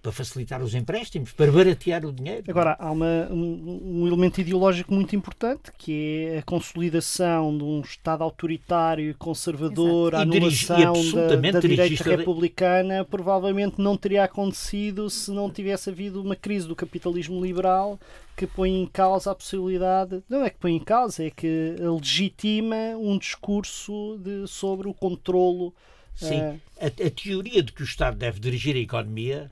[0.01, 2.43] para facilitar os empréstimos, para baratear o dinheiro.
[2.47, 7.81] Agora, há uma, um, um, elemento ideológico muito importante, que é a consolidação de um
[7.81, 10.15] Estado autoritário e conservador, Exato.
[10.15, 16.35] a anulação da, da direita republicana, provavelmente não teria acontecido se não tivesse havido uma
[16.35, 17.99] crise do capitalismo liberal
[18.37, 22.95] que põe em causa a possibilidade, não é que põe em causa, é que legitima
[22.97, 25.73] um discurso de, sobre o controlo
[26.15, 26.61] Sim, uh...
[26.79, 29.51] a, a, teoria de que o Estado deve dirigir a economia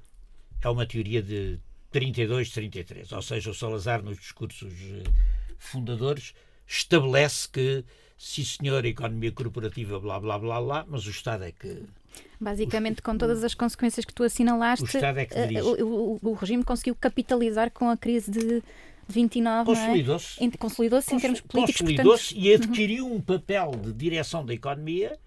[0.68, 1.60] é uma teoria de
[1.92, 3.12] 32, 33.
[3.12, 5.04] Ou seja, o Salazar, nos discursos eh,
[5.58, 6.34] fundadores,
[6.68, 7.84] estabelece que,
[8.18, 11.84] sim senhor, a economia corporativa, blá, blá, blá, blá, mas o Estado é que.
[12.40, 15.28] Basicamente, com todas as consequências que tu assinalaste, o, Estado é.
[15.32, 18.62] Eh, o, o, o regime conseguiu capitalizar com a crise de
[19.08, 19.66] 29.
[19.66, 20.44] Consolidou-se.
[20.44, 20.52] É?
[20.52, 21.82] Consolidou-se em termos políticos.
[21.82, 22.46] Consolidou-se portanto...
[22.46, 25.18] e adquiriu um papel de direção da economia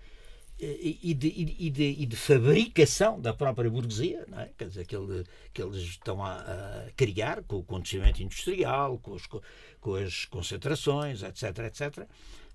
[0.62, 4.50] e de, e, de, e de, fabricação da própria burguesia, não é?
[4.58, 9.12] Quer dizer, que, ele, que eles estão a, a, criar com o acontecimento industrial, com,
[9.12, 12.06] os, com as concentrações, etc., etc.,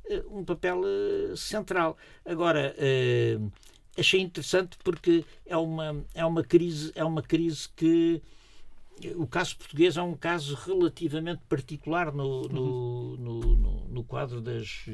[0.07, 1.97] eh, um papel uh, central.
[2.23, 3.51] Agora, uh,
[3.97, 8.21] achei interessante porque é uma, é uma crise, é uma crise que
[9.15, 14.85] o caso português é um caso relativamente particular no, no, no, no, no quadro das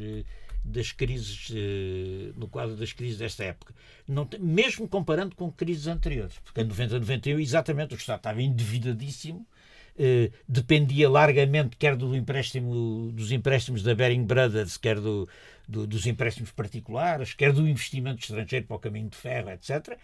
[0.64, 3.74] das crises, eh, no quadro das crises desta época.
[4.08, 8.42] Não tem, mesmo comparando com crises anteriores, porque em 90, 91, exatamente, o Estado estava
[8.42, 9.46] endividadíssimo,
[9.98, 15.28] eh, dependia largamente quer do empréstimo, dos empréstimos da Bering Brothers, quer do,
[15.72, 19.98] do, dos empréstimos particulares, quer do investimento estrangeiro para o caminho de ferro, etc.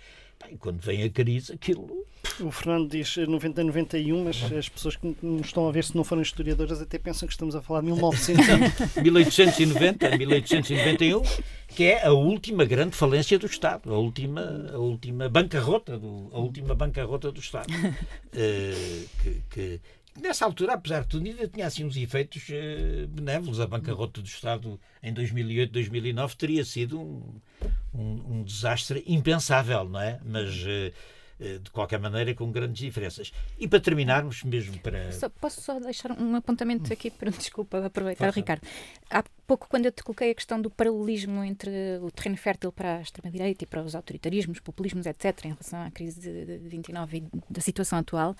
[0.49, 2.05] E quando vem a crise, aquilo.
[2.39, 6.03] O Fernando diz 90 91, mas as pessoas que nos estão a ver, se não
[6.03, 8.45] forem historiadoras, até pensam que estamos a falar de 1900.
[9.01, 11.23] 1890, 1891,
[11.67, 16.37] que é a última grande falência do Estado, a última, a última bancarrota do, a
[16.37, 17.73] última bancarrota do Estado.
[17.73, 19.81] Uh, que, que,
[20.21, 23.59] nessa altura, apesar de tudo, ainda tinha assim uns efeitos uh, benévolos.
[23.59, 27.41] A bancarrota do Estado em 2008, 2009 teria sido um,
[27.93, 30.19] um, um desastre impensável, não é?
[30.23, 30.91] Mas uh,
[31.39, 33.31] de qualquer maneira com grandes diferenças.
[33.59, 35.11] E para terminarmos, mesmo para.
[35.11, 37.29] Só, posso só deixar um apontamento aqui para.
[37.29, 38.61] Desculpa, aproveitar, Ricardo.
[39.09, 41.69] Há pouco, quando eu te coloquei a questão do paralelismo entre
[42.01, 45.91] o terreno fértil para a extrema-direita e para os autoritarismos, populismos, etc., em relação à
[45.91, 48.35] crise de, de 29 e da situação atual,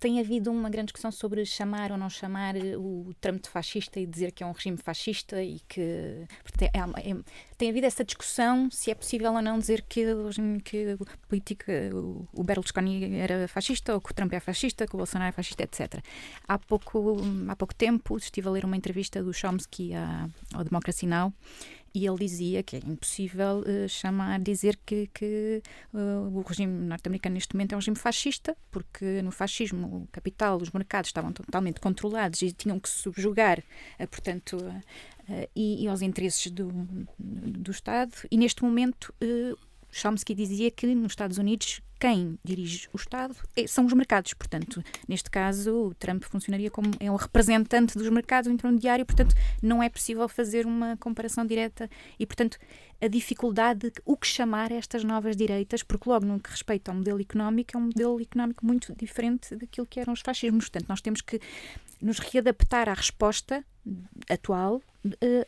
[0.00, 4.00] tem havido uma grande discussão sobre chamar ou não chamar eh, o Trump de fascista
[4.00, 7.16] e dizer que é um regime fascista e que portanto, é, é,
[7.56, 10.04] tem havido essa discussão se é possível ou não dizer que,
[10.64, 11.64] que o político,
[12.32, 15.62] o Berlusconi era fascista ou que o Trump é fascista, que o Bolsonaro é fascista,
[15.62, 16.02] etc.
[16.48, 17.16] Há pouco,
[17.48, 21.32] há pouco tempo estive a ler uma entrevista do Chomsky à, ao Democracy Now!
[21.96, 25.62] E ele dizia que é impossível uh, chamar, dizer que, que
[25.94, 30.58] uh, o regime norte-americano neste momento é um regime fascista, porque no fascismo o capital,
[30.58, 33.60] os mercados estavam totalmente controlados e tinham que subjugar,
[33.98, 34.58] uh, portanto,
[35.56, 36.70] e, e, aos interesses do,
[37.18, 38.12] do Estado.
[38.30, 39.12] E neste momento
[39.90, 44.34] Chomsky dizia que nos Estados Unidos quem dirige o Estado é, são os mercados.
[44.34, 49.82] Portanto, neste caso, o Trump funcionaria como é um representante dos mercados, intermediário, portanto, não
[49.82, 51.88] é possível fazer uma comparação direta
[52.18, 52.58] e, portanto,
[53.00, 56.96] a dificuldade de o que chamar estas novas direitas, porque logo no que respeita ao
[56.96, 60.68] modelo económico, é um modelo económico muito diferente daquilo que eram os fascismos.
[60.68, 61.40] Portanto, nós temos que
[62.00, 63.64] nos readaptar à resposta
[64.28, 64.82] atual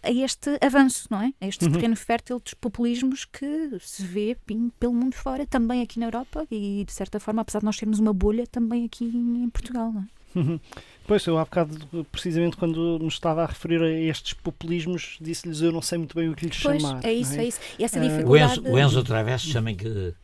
[0.03, 1.33] a este avanço, não é?
[1.41, 1.73] A este uhum.
[1.73, 6.47] terreno fértil dos populismos que se vê pim, pelo mundo fora, também aqui na Europa
[6.51, 10.03] e, de certa forma, apesar de nós termos uma bolha, também aqui em Portugal, não
[10.03, 10.07] é?
[10.35, 10.61] Uhum.
[11.07, 15.73] Pois, eu há bocado, precisamente quando me estava a referir a estes populismos, disse-lhes eu
[15.73, 17.05] não sei muito bem o que lhes pois, chamar.
[17.05, 17.39] É isso, é?
[17.39, 17.61] é isso.
[17.79, 18.61] E essa dificuldade...
[18.61, 20.15] O Enzo, o Enzo Travesso chama que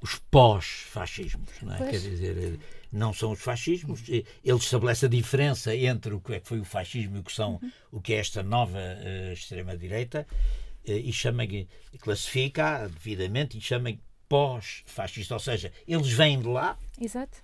[0.00, 1.78] os pós-fascismos, não é?
[1.78, 2.60] Quer dizer,
[2.92, 4.02] não são os fascismos.
[4.08, 7.32] Ele estabelece a diferença entre o que é que foi o fascismo e o que
[7.32, 7.72] são uhum.
[7.92, 10.26] o que é esta nova uh, extrema direita
[10.86, 11.44] uh, e chama
[12.00, 13.96] classifica devidamente e chama
[14.28, 17.38] pós-fascista, ou seja, eles vêm de lá, Exato.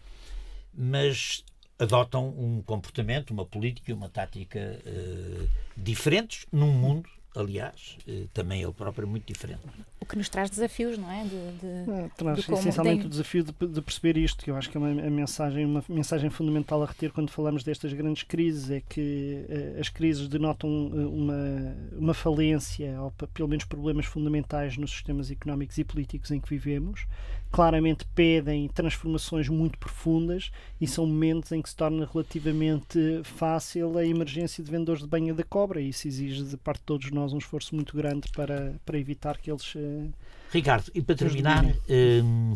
[0.75, 1.45] mas
[1.79, 8.63] adotam um comportamento, uma política e uma tática uh, diferentes num mundo aliás, eh, também
[8.63, 9.61] ele próprio é muito diferente.
[10.01, 11.23] O que nos traz desafios, não é?
[11.25, 13.07] De, de, é traz de essencialmente tem...
[13.07, 15.85] o desafio de, de, perceber isto, que eu acho que é uma, uma, mensagem, uma
[15.89, 20.69] mensagem fundamental a reter quando falamos destas grandes crises, é que uh, as crises denotam
[20.69, 26.41] uh, uma, uma falência, ou pelo menos problemas fundamentais nos sistemas económicos e políticos em
[26.41, 27.07] que vivemos,
[27.53, 34.07] claramente pedem transformações muito profundas e são momentos em que se torna relativamente fácil a
[34.07, 37.22] emergência de vendedores de banha da cobra e isso exige de parte de todos nós
[37.31, 39.75] um esforço muito grande para, para evitar que eles...
[39.75, 40.13] Uh,
[40.51, 42.55] Ricardo, e para terminar, um,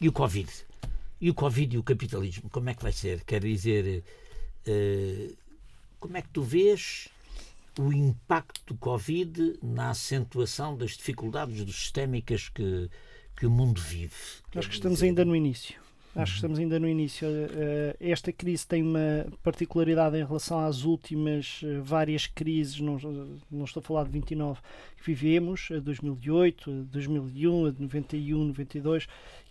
[0.00, 0.50] e o Covid?
[1.20, 3.24] E o Covid e o capitalismo, como é que vai ser?
[3.24, 4.04] Quer dizer,
[4.66, 5.36] uh,
[5.98, 7.08] como é que tu vês
[7.78, 12.88] o impacto do Covid na acentuação das dificuldades sistémicas que,
[13.36, 14.14] que o mundo vive?
[14.54, 15.87] Acho que estamos ainda no início.
[16.14, 17.28] Acho que estamos ainda no início.
[17.28, 22.98] Eh, esta crise tem uma particularidade em relação às últimas eh, várias crises, não,
[23.50, 24.60] não estou a falar de 29,
[24.96, 29.06] que vivemos, a 2008, a 2001, a 91, 92,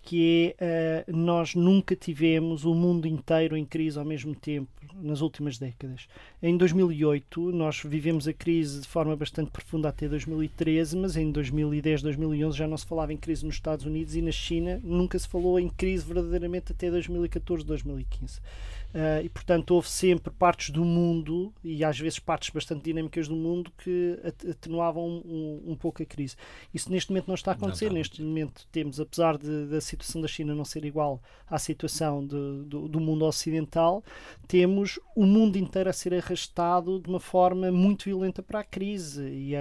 [0.07, 4.69] que é uh, nós nunca tivemos o mundo inteiro em crise ao mesmo tempo
[5.01, 6.07] nas últimas décadas.
[6.41, 12.03] Em 2008 nós vivemos a crise de forma bastante profunda até 2013, mas em 2010,
[12.03, 15.27] 2011 já não se falava em crise nos Estados Unidos e na China nunca se
[15.27, 18.39] falou em crise verdadeiramente até 2014, 2015.
[18.87, 23.35] Uh, e, portanto, houve sempre partes do mundo, e às vezes partes bastante dinâmicas do
[23.35, 24.17] mundo, que
[24.49, 25.21] atenuavam um,
[25.67, 26.35] um, um pouco a crise.
[26.73, 27.91] Isso neste momento não está a acontecer.
[27.91, 32.63] neste momento temos, apesar de, da situação da China não ser igual à situação de,
[32.65, 34.03] do, do, mundo ocidental,
[34.47, 39.23] temos o mundo inteiro a ser arrastado de uma forma muito violenta para a crise.
[39.23, 39.59] E a,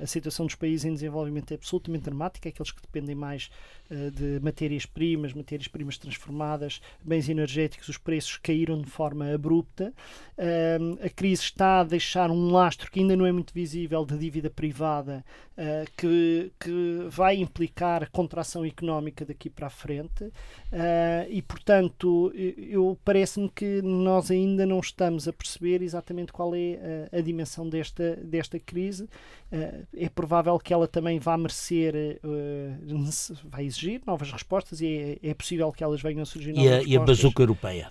[0.00, 3.50] a, a situação dos países em desenvolvimento é absolutamente dramática, aqueles que dependem mais
[3.90, 9.92] uh, de matérias-primas, matérias-primas transformadas, bens energéticos, os preços caíram de forma abrupta.
[10.38, 14.16] Uh, a crise está a deixar um lastro que ainda não é muito visível de
[14.16, 15.24] dívida privada,
[15.56, 20.24] uh, que, que vai implicar a contração económica daqui para a frente.
[20.24, 20.32] Uh,
[21.28, 27.18] e, portanto, eu parece-me que nós ainda não estamos a perceber exatamente qual é a,
[27.18, 29.08] a dimensão desta, desta crise.
[29.96, 32.20] é provável que ela também vá merecer,
[33.44, 36.72] vai exigir novas respostas e é, é possível que elas venham a surgir novas e
[36.72, 36.82] a.
[36.82, 37.90] E a bazuca europeia?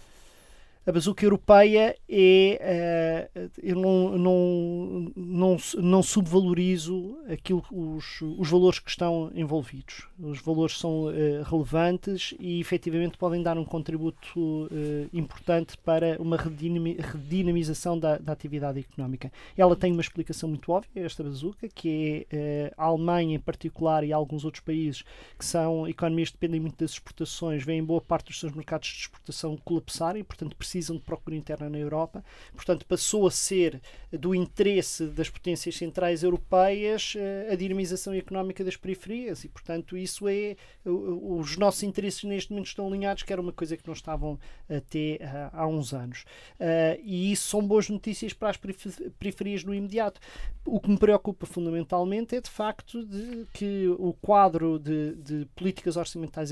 [0.86, 3.30] A bazuca europeia é.
[3.36, 10.08] Uh, eu não, não, não, não subvalorizo aquilo, os, os valores que estão envolvidos.
[10.20, 14.70] Os valores são uh, relevantes e efetivamente podem dar um contributo uh,
[15.12, 19.32] importante para uma redinamização da, da, atividade económica.
[19.58, 24.14] Ela tem uma explicação muito óbvia, esta bazuca, que é a Alemanha em particular e
[24.14, 25.04] alguns outros países
[25.38, 29.02] que são economias que dependem muito das exportações, vêm boa parte dos seus mercados de
[29.02, 32.23] exportação colapsarem, portanto precisam precisam de procura interna na Europa.
[32.53, 38.76] Portanto, passou a ser do interesse das potências centrais europeias eh, a dinamização económica das
[38.76, 40.55] periferias e, portanto, isso é
[40.86, 44.38] os nossos interesses neste momento estão alinhados, que era uma coisa que não estavam
[44.69, 45.19] até
[45.53, 46.26] há uns anos.
[46.59, 50.19] Eh, e isso são boas notícias para as periferias no imediato.
[50.65, 55.95] O que me preocupa fundamentalmente é de facto de que o quadro de, de políticas
[55.95, 56.49] orçamentais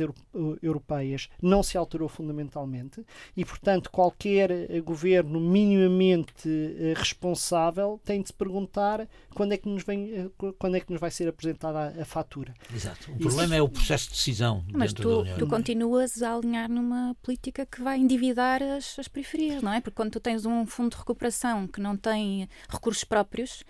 [0.61, 3.03] europeias não se alterou fundamentalmente
[3.35, 9.57] e, portanto, qual qualquer eh, governo minimamente eh, responsável tem de se perguntar quando é
[9.57, 12.53] que nos, vem, eh, quando é que nos vai ser apresentada a, a fatura.
[12.73, 13.11] Exato.
[13.11, 13.21] O Isso...
[13.21, 14.63] problema é o processo de decisão.
[14.71, 19.73] Mas tu, tu continuas a alinhar numa política que vai endividar as, as, periferias, não
[19.73, 19.81] é?
[19.81, 23.63] Porque quando tu tens um fundo de recuperação que não tem recursos próprios,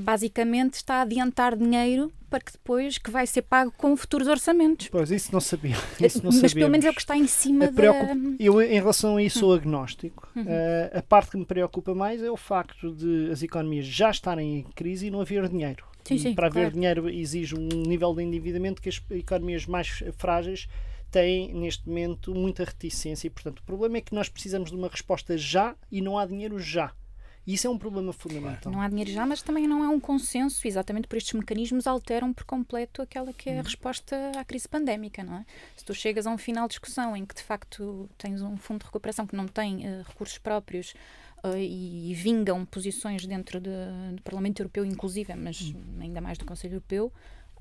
[0.00, 4.88] basicamente está a adiantar dinheiro para que depois que vai ser pago com futuros orçamentos.
[4.88, 5.76] Pois, isso não sabia.
[6.00, 6.54] Isso não Mas sabíamos.
[6.54, 7.82] pelo menos é o que está em cima da...
[8.40, 10.28] Eu, em relação a isso, sou agnóstico.
[10.34, 10.42] Uhum.
[10.42, 14.58] Uh, a parte que me preocupa mais é o facto de as economias já estarem
[14.58, 15.84] em crise e não haver dinheiro.
[16.02, 16.66] Sim, sim, para claro.
[16.66, 20.66] haver dinheiro exige um nível de endividamento que as economias mais frágeis
[21.12, 24.88] têm neste momento muita reticência e portanto o problema é que nós precisamos de uma
[24.88, 26.92] resposta já e não há dinheiro já.
[27.46, 28.72] E isso é um problema fundamental.
[28.72, 32.32] Não há dinheiro já, mas também não há um consenso, exatamente por estes mecanismos alteram
[32.32, 33.62] por completo aquela que é a uhum.
[33.62, 35.46] resposta à crise pandémica, não é?
[35.76, 38.80] Se tu chegas a um final de discussão em que de facto tens um fundo
[38.80, 40.94] de recuperação que não tem uh, recursos próprios
[41.44, 43.70] uh, e, e, vingam posições dentro de,
[44.14, 46.00] do Parlamento Europeu, inclusive, mas uhum.
[46.00, 47.12] ainda mais do Conselho Europeu,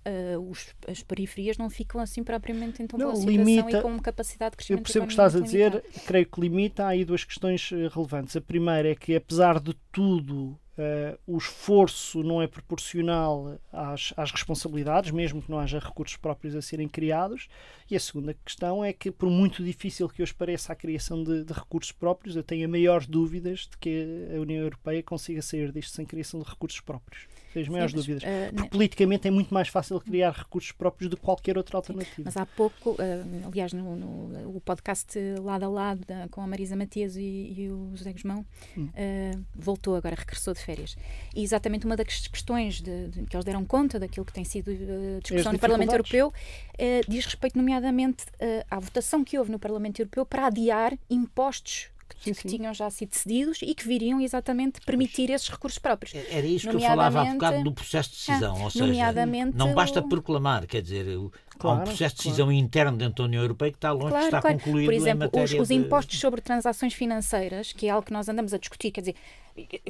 [0.08, 3.82] uh, os, as periferias não ficam assim propriamente em tão não, boa situação limita, e
[3.82, 4.80] com capacidade de crescimento.
[4.80, 6.86] Eu percebo o que estás a dizer, creio que limita.
[6.86, 8.36] Há aí duas questões eh, relevantes.
[8.36, 14.32] A primeira é que, apesar de tudo, Uh, o esforço não é proporcional às, às,
[14.32, 17.48] responsabilidades, mesmo que não haja recursos próprios a serem criados.
[17.92, 21.44] E a segunda questão é que, por muito difícil que hoje pareça a criação de,
[21.44, 25.94] de recursos próprios, eu tenho maiores dúvidas de que a União Europeia consiga sair disto
[25.94, 27.28] sem criação de recursos próprios
[27.62, 28.24] as maiores Sim, dúvidas.
[28.24, 32.24] Uh, Porque politicamente é muito mais fácil criar recursos próprios do que qualquer outra alternativa.
[32.26, 36.48] Mas há pouco, uh, aliás, no, no, o podcast Lado a Lado da, com a
[36.48, 38.46] Marisa Matias e, e o José Guzmão
[38.78, 38.86] hum.
[38.86, 40.96] uh, voltou agora, regressou de férias.
[41.36, 44.72] E exatamente uma das questões de, de, que eles deram conta daquilo que tem sido
[45.22, 46.34] discussão no Parlamento Europeu
[47.08, 48.26] diz respeito, nomeadamente,
[48.70, 52.48] à votação que houve no Parlamento Europeu para adiar impostos que, sim, sim.
[52.48, 56.14] tinham já sido cedidos e que viriam exatamente permitir esses recursos próprios.
[56.30, 59.14] Era isto que eu falava há bocado do processo de decisão, ah, ou seja,
[59.54, 61.06] não basta proclamar, quer dizer,
[61.58, 62.60] claro, há um processo de decisão claro.
[62.60, 64.60] interno dentro da União Europeia que está longe claro, de estar claro.
[64.60, 65.74] concluído Por exemplo, os, os de...
[65.74, 69.16] impostos sobre transações financeiras, que é algo que nós andamos a discutir, quer dizer,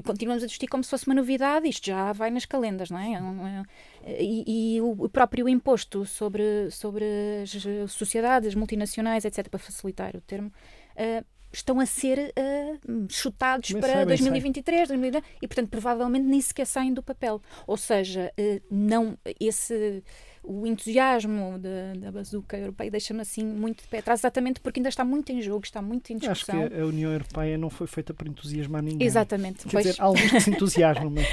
[0.05, 3.64] continuamos a discutir como se fosse uma novidade, isto já vai nas calendas, não é?
[4.05, 7.05] é e, e o próprio imposto sobre, sobre
[7.43, 10.51] as sociedades as multinacionais, etc., para facilitar o termo,
[10.97, 16.41] uh, estão a ser uh, chutados bem para sei, 2023, 2022, e portanto provavelmente nem
[16.41, 17.41] sequer saem do papel.
[17.68, 20.04] Ou seja, uh, não esse
[20.43, 24.89] o entusiasmo da, da bazuca europeia deixa-me assim muito de pé atrás, exatamente porque ainda
[24.89, 26.61] está muito em jogo, está muito em discussão.
[26.63, 29.07] Acho que a União Europeia não foi feita para entusiasmar ninguém.
[29.07, 29.63] Exatamente.
[29.63, 29.85] Quer pois...
[29.85, 31.27] dizer, alguns que se entusiasmam, mas,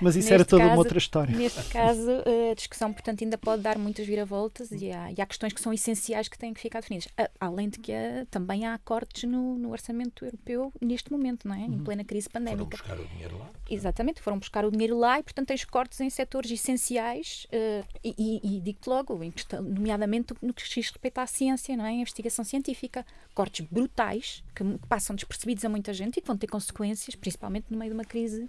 [0.00, 1.36] mas isso era toda caso, uma outra história.
[1.36, 2.10] Neste caso,
[2.50, 5.72] a discussão, portanto, ainda pode dar muitas viravoltas e há, e há questões que são
[5.72, 7.08] essenciais que têm que ficar definidas.
[7.38, 11.60] Além de que há, também há cortes no, no, orçamento europeu neste momento, não é?
[11.60, 11.84] Em uhum.
[11.84, 12.76] plena crise pandémica.
[12.76, 13.50] Foram buscar o dinheiro lá.
[13.70, 18.40] Exatamente, foram buscar o dinheiro lá e, portanto, tens cortes em setores essenciais uh, e,
[18.42, 19.20] e, e digo-te logo,
[19.62, 21.90] nomeadamente no que diz respeito à ciência, não é?
[21.90, 23.04] A investigação científica.
[23.34, 27.66] Cortes brutais que, que passam despercebidos a muita gente e que vão ter consequências, principalmente
[27.70, 28.48] no meio de uma crise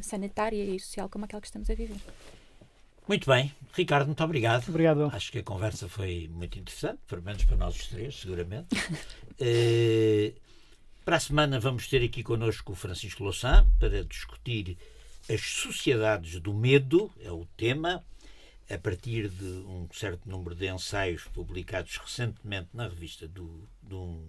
[0.00, 1.96] sanitária e social como aquela que estamos a viver.
[3.06, 3.54] Muito bem.
[3.74, 4.68] Ricardo, muito obrigado.
[4.68, 5.10] Obrigado.
[5.12, 8.74] Acho que a conversa foi muito interessante, pelo menos para nós os três, seguramente.
[8.74, 10.40] uh,
[11.04, 14.76] para a semana vamos ter aqui connosco o Francisco Louçã para discutir
[15.32, 18.04] as sociedades do medo, é o tema
[18.68, 24.20] a partir de um certo número de ensaios publicados recentemente na revista do, do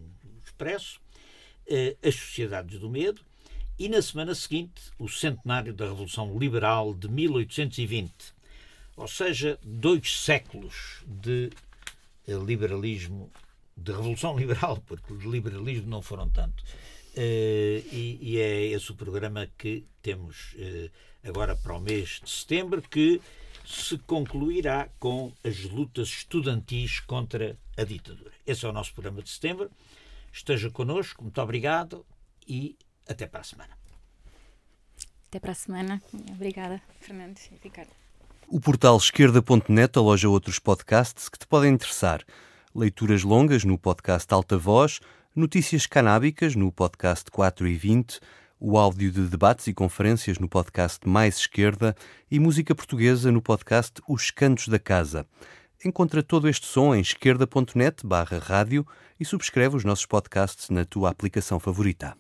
[0.46, 1.00] Expresso,
[1.68, 3.22] eh, As Sociedades do Medo,
[3.80, 8.12] e na semana seguinte, o centenário da Revolução Liberal de 1820.
[8.96, 11.50] Ou seja, dois séculos de
[12.28, 13.32] eh, liberalismo,
[13.76, 16.64] de Revolução Liberal, porque de liberalismo não foram tanto.
[17.16, 20.56] Uh, e, e, é esse o programa que temos
[21.24, 23.20] agora para o mês de setembro, que
[23.68, 28.32] se concluirá com as lutas estudantis contra a ditadura.
[28.46, 29.70] Esse é o nosso programa de setembro.
[30.32, 32.06] Esteja connosco, muito obrigado
[32.48, 32.78] e
[33.10, 33.78] até para a semana.
[35.28, 36.02] Até para a semana.
[36.32, 37.92] Obrigada, Fernando e Ricardo.
[38.48, 42.24] O portal esquerda.net aloja outros podcasts que te podem interessar.
[42.74, 45.02] Leituras longas no podcast Alta Voz,
[45.36, 48.22] notícias canábicas no podcast 4 e 20
[48.60, 51.96] o áudio de debates e conferências no podcast Mais Esquerda
[52.30, 55.26] e música portuguesa no podcast Os Cantos da Casa.
[55.86, 58.86] Encontra todo este som em esquerda.net barra rádio
[59.20, 62.18] e subscreve os nossos podcasts na tua aplicação favorita.